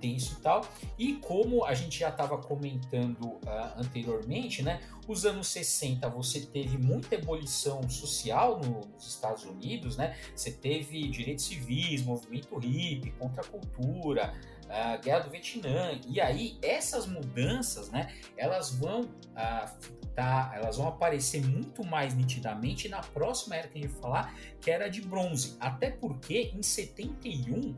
[0.00, 0.66] tenso e tal.
[0.98, 4.80] E como a gente já estava comentando uh, anteriormente, né?
[5.06, 10.16] Os anos 60 você teve muita ebulição social no, nos Estados Unidos, né?
[10.34, 14.34] Você teve direitos civis, movimento hippie, contra a cultura,
[14.64, 15.98] uh, guerra do Vietnã.
[16.06, 18.14] E aí essas mudanças, né?
[18.36, 23.82] Elas vão uh, Tá, elas vão aparecer muito mais nitidamente na próxima era que a
[23.82, 25.56] gente falar, que era de bronze.
[25.60, 27.76] Até porque em 71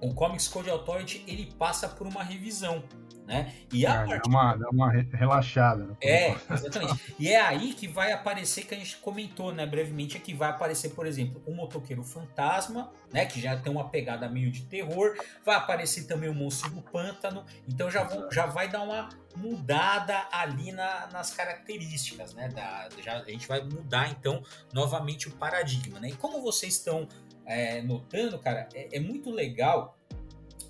[0.00, 2.82] o Comics Code Authority ele passa por uma revisão.
[3.26, 3.52] Né?
[3.72, 5.84] E a é, dá, uma, uma relaxada.
[5.84, 5.96] Né?
[6.00, 7.14] É, exatamente.
[7.18, 10.50] e é aí que vai aparecer, que a gente comentou né, brevemente, é que vai
[10.50, 15.16] aparecer, por exemplo, o Motoqueiro Fantasma, né, que já tem uma pegada meio de terror,
[15.44, 20.26] vai aparecer também o Monstro do Pântano, então já, vão, já vai dar uma mudada
[20.30, 22.48] ali na, nas características, né?
[22.48, 24.42] Da, já, a gente vai mudar, então,
[24.72, 26.08] novamente o paradigma, né?
[26.08, 27.06] E como vocês estão
[27.46, 29.96] é, notando, cara, é, é, muito legal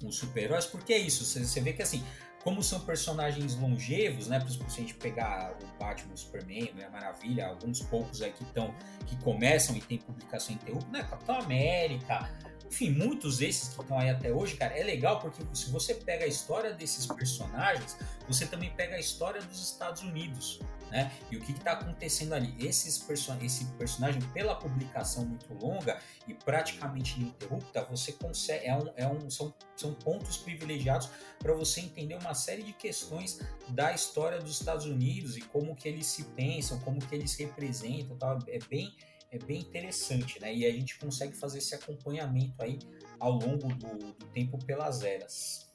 [0.04, 2.04] os super-heróis, porque é isso, você, vê que assim,
[2.44, 4.38] como são personagens longevos, né?
[4.46, 8.72] Se a gente pegar o Batman, o Superman, né, Maravilha, alguns poucos aí que estão,
[9.06, 11.02] que começam e tem publicação ininterrupta, né?
[11.02, 12.30] Capitão América,
[12.70, 16.24] enfim, muitos desses que estão aí até hoje, cara, é legal porque se você pega
[16.24, 17.96] a história desses personagens,
[18.28, 20.60] você também pega a história dos Estados Unidos,
[20.90, 21.12] né?
[21.30, 22.54] E o que está acontecendo ali?
[22.58, 28.66] Esses person esse personagem, pela publicação muito longa e praticamente ininterrupta, você consegue.
[28.66, 31.08] É um, é um, são, são pontos privilegiados
[31.38, 35.88] para você entender uma série de questões da história dos Estados Unidos e como que
[35.88, 38.16] eles se pensam, como que eles representam.
[38.16, 38.38] Tal.
[38.48, 38.94] É bem
[39.30, 40.54] é bem interessante, né?
[40.54, 42.78] E a gente consegue fazer esse acompanhamento aí
[43.18, 45.72] ao longo do, do tempo pelas eras.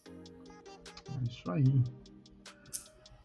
[1.09, 1.81] É isso aí.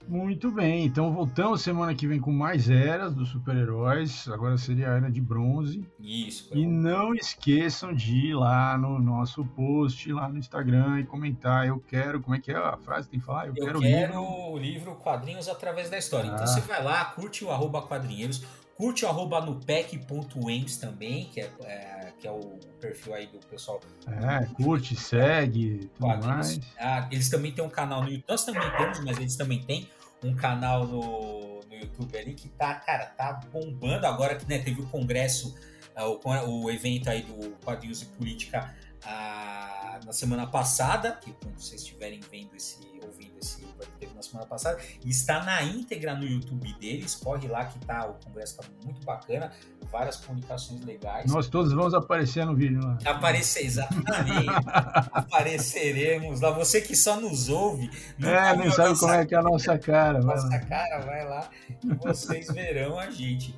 [0.08, 4.28] Muito bem, então voltamos semana que vem com mais eras dos super-heróis.
[4.28, 5.84] Agora seria a era de bronze.
[5.98, 6.48] Isso.
[6.56, 11.66] E não esqueçam de ir lá no nosso post, lá no Instagram e comentar.
[11.66, 13.08] Eu quero, como é que é a frase?
[13.08, 13.48] Tem que falar?
[13.48, 16.28] Eu, eu quero, quero o livro Quadrinhos através da história.
[16.28, 16.42] Então ah.
[16.42, 18.44] Então você vai lá, curte o arroba quadrinheiros,
[18.76, 23.80] curte o arroba nupec.ems também, que é, é, que é o perfil aí do pessoal.
[24.06, 26.60] É, curte, segue, tudo mais.
[26.78, 28.24] Ah, eles também têm um canal no YouTube.
[28.28, 29.88] Nós também temos, mas eles também têm
[30.22, 34.82] um canal no, no YouTube ali que tá, cara, tá bombando agora que né, teve
[34.82, 35.54] o congresso,
[35.96, 38.74] uh, o, o evento aí do Quadrinhos e Política
[39.04, 44.46] uh, na semana passada, que quando vocês estiverem vendo esse, ouvindo esse teve na semana
[44.46, 49.04] passada, está na íntegra no YouTube deles, corre lá que tá, o congresso tá muito
[49.04, 49.52] bacana,
[49.92, 51.30] várias comunicações legais.
[51.30, 52.98] Nós todos vamos aparecer no vídeo lá.
[53.04, 54.48] Aparecer, exatamente.
[55.12, 56.50] Apareceremos lá.
[56.52, 57.90] Você que só nos ouve.
[58.20, 60.20] É, nem sabe como é que é a nossa cara.
[60.20, 61.48] Nossa cara, vai lá
[61.84, 63.54] e vocês verão a gente.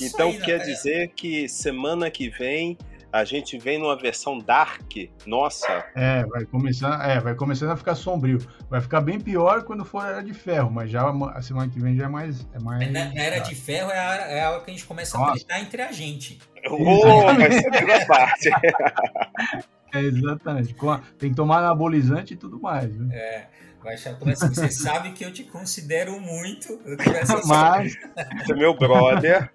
[0.00, 2.76] É então aí, quer dizer que semana que vem
[3.14, 4.90] a gente vem numa versão dark,
[5.24, 5.68] nossa.
[5.94, 8.44] É, vai começar, é, vai começando a ficar sombrio.
[8.68, 11.78] Vai ficar bem pior quando for a Era de Ferro, mas já a semana que
[11.78, 12.44] vem já é mais.
[12.52, 14.84] É mais na, na Era de Ferro é a, é a hora que a gente
[14.84, 15.30] começa nossa.
[15.30, 16.40] a gritar entre a gente.
[16.68, 18.50] Oh, vai ser a parte.
[19.94, 20.74] é, exatamente.
[21.16, 22.98] Tem que tomar anabolizante e tudo mais.
[22.98, 23.16] Né?
[23.16, 23.46] É.
[23.84, 26.80] Vai começa, você sabe que eu te considero muito.
[26.86, 26.96] Eu
[27.46, 27.94] Mas.
[27.94, 29.52] Você é meu brother.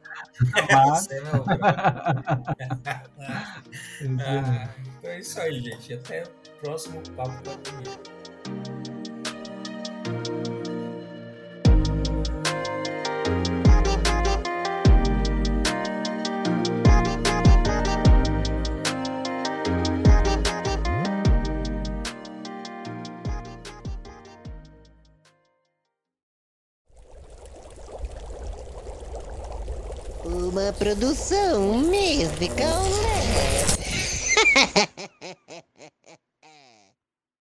[0.71, 0.99] Mas...
[0.99, 1.67] Você é meu brother.
[4.21, 4.69] ah,
[4.99, 5.95] então é isso aí, gente.
[5.95, 8.99] Até o próximo Papo da Primeira.
[30.74, 33.78] Produção musical leve.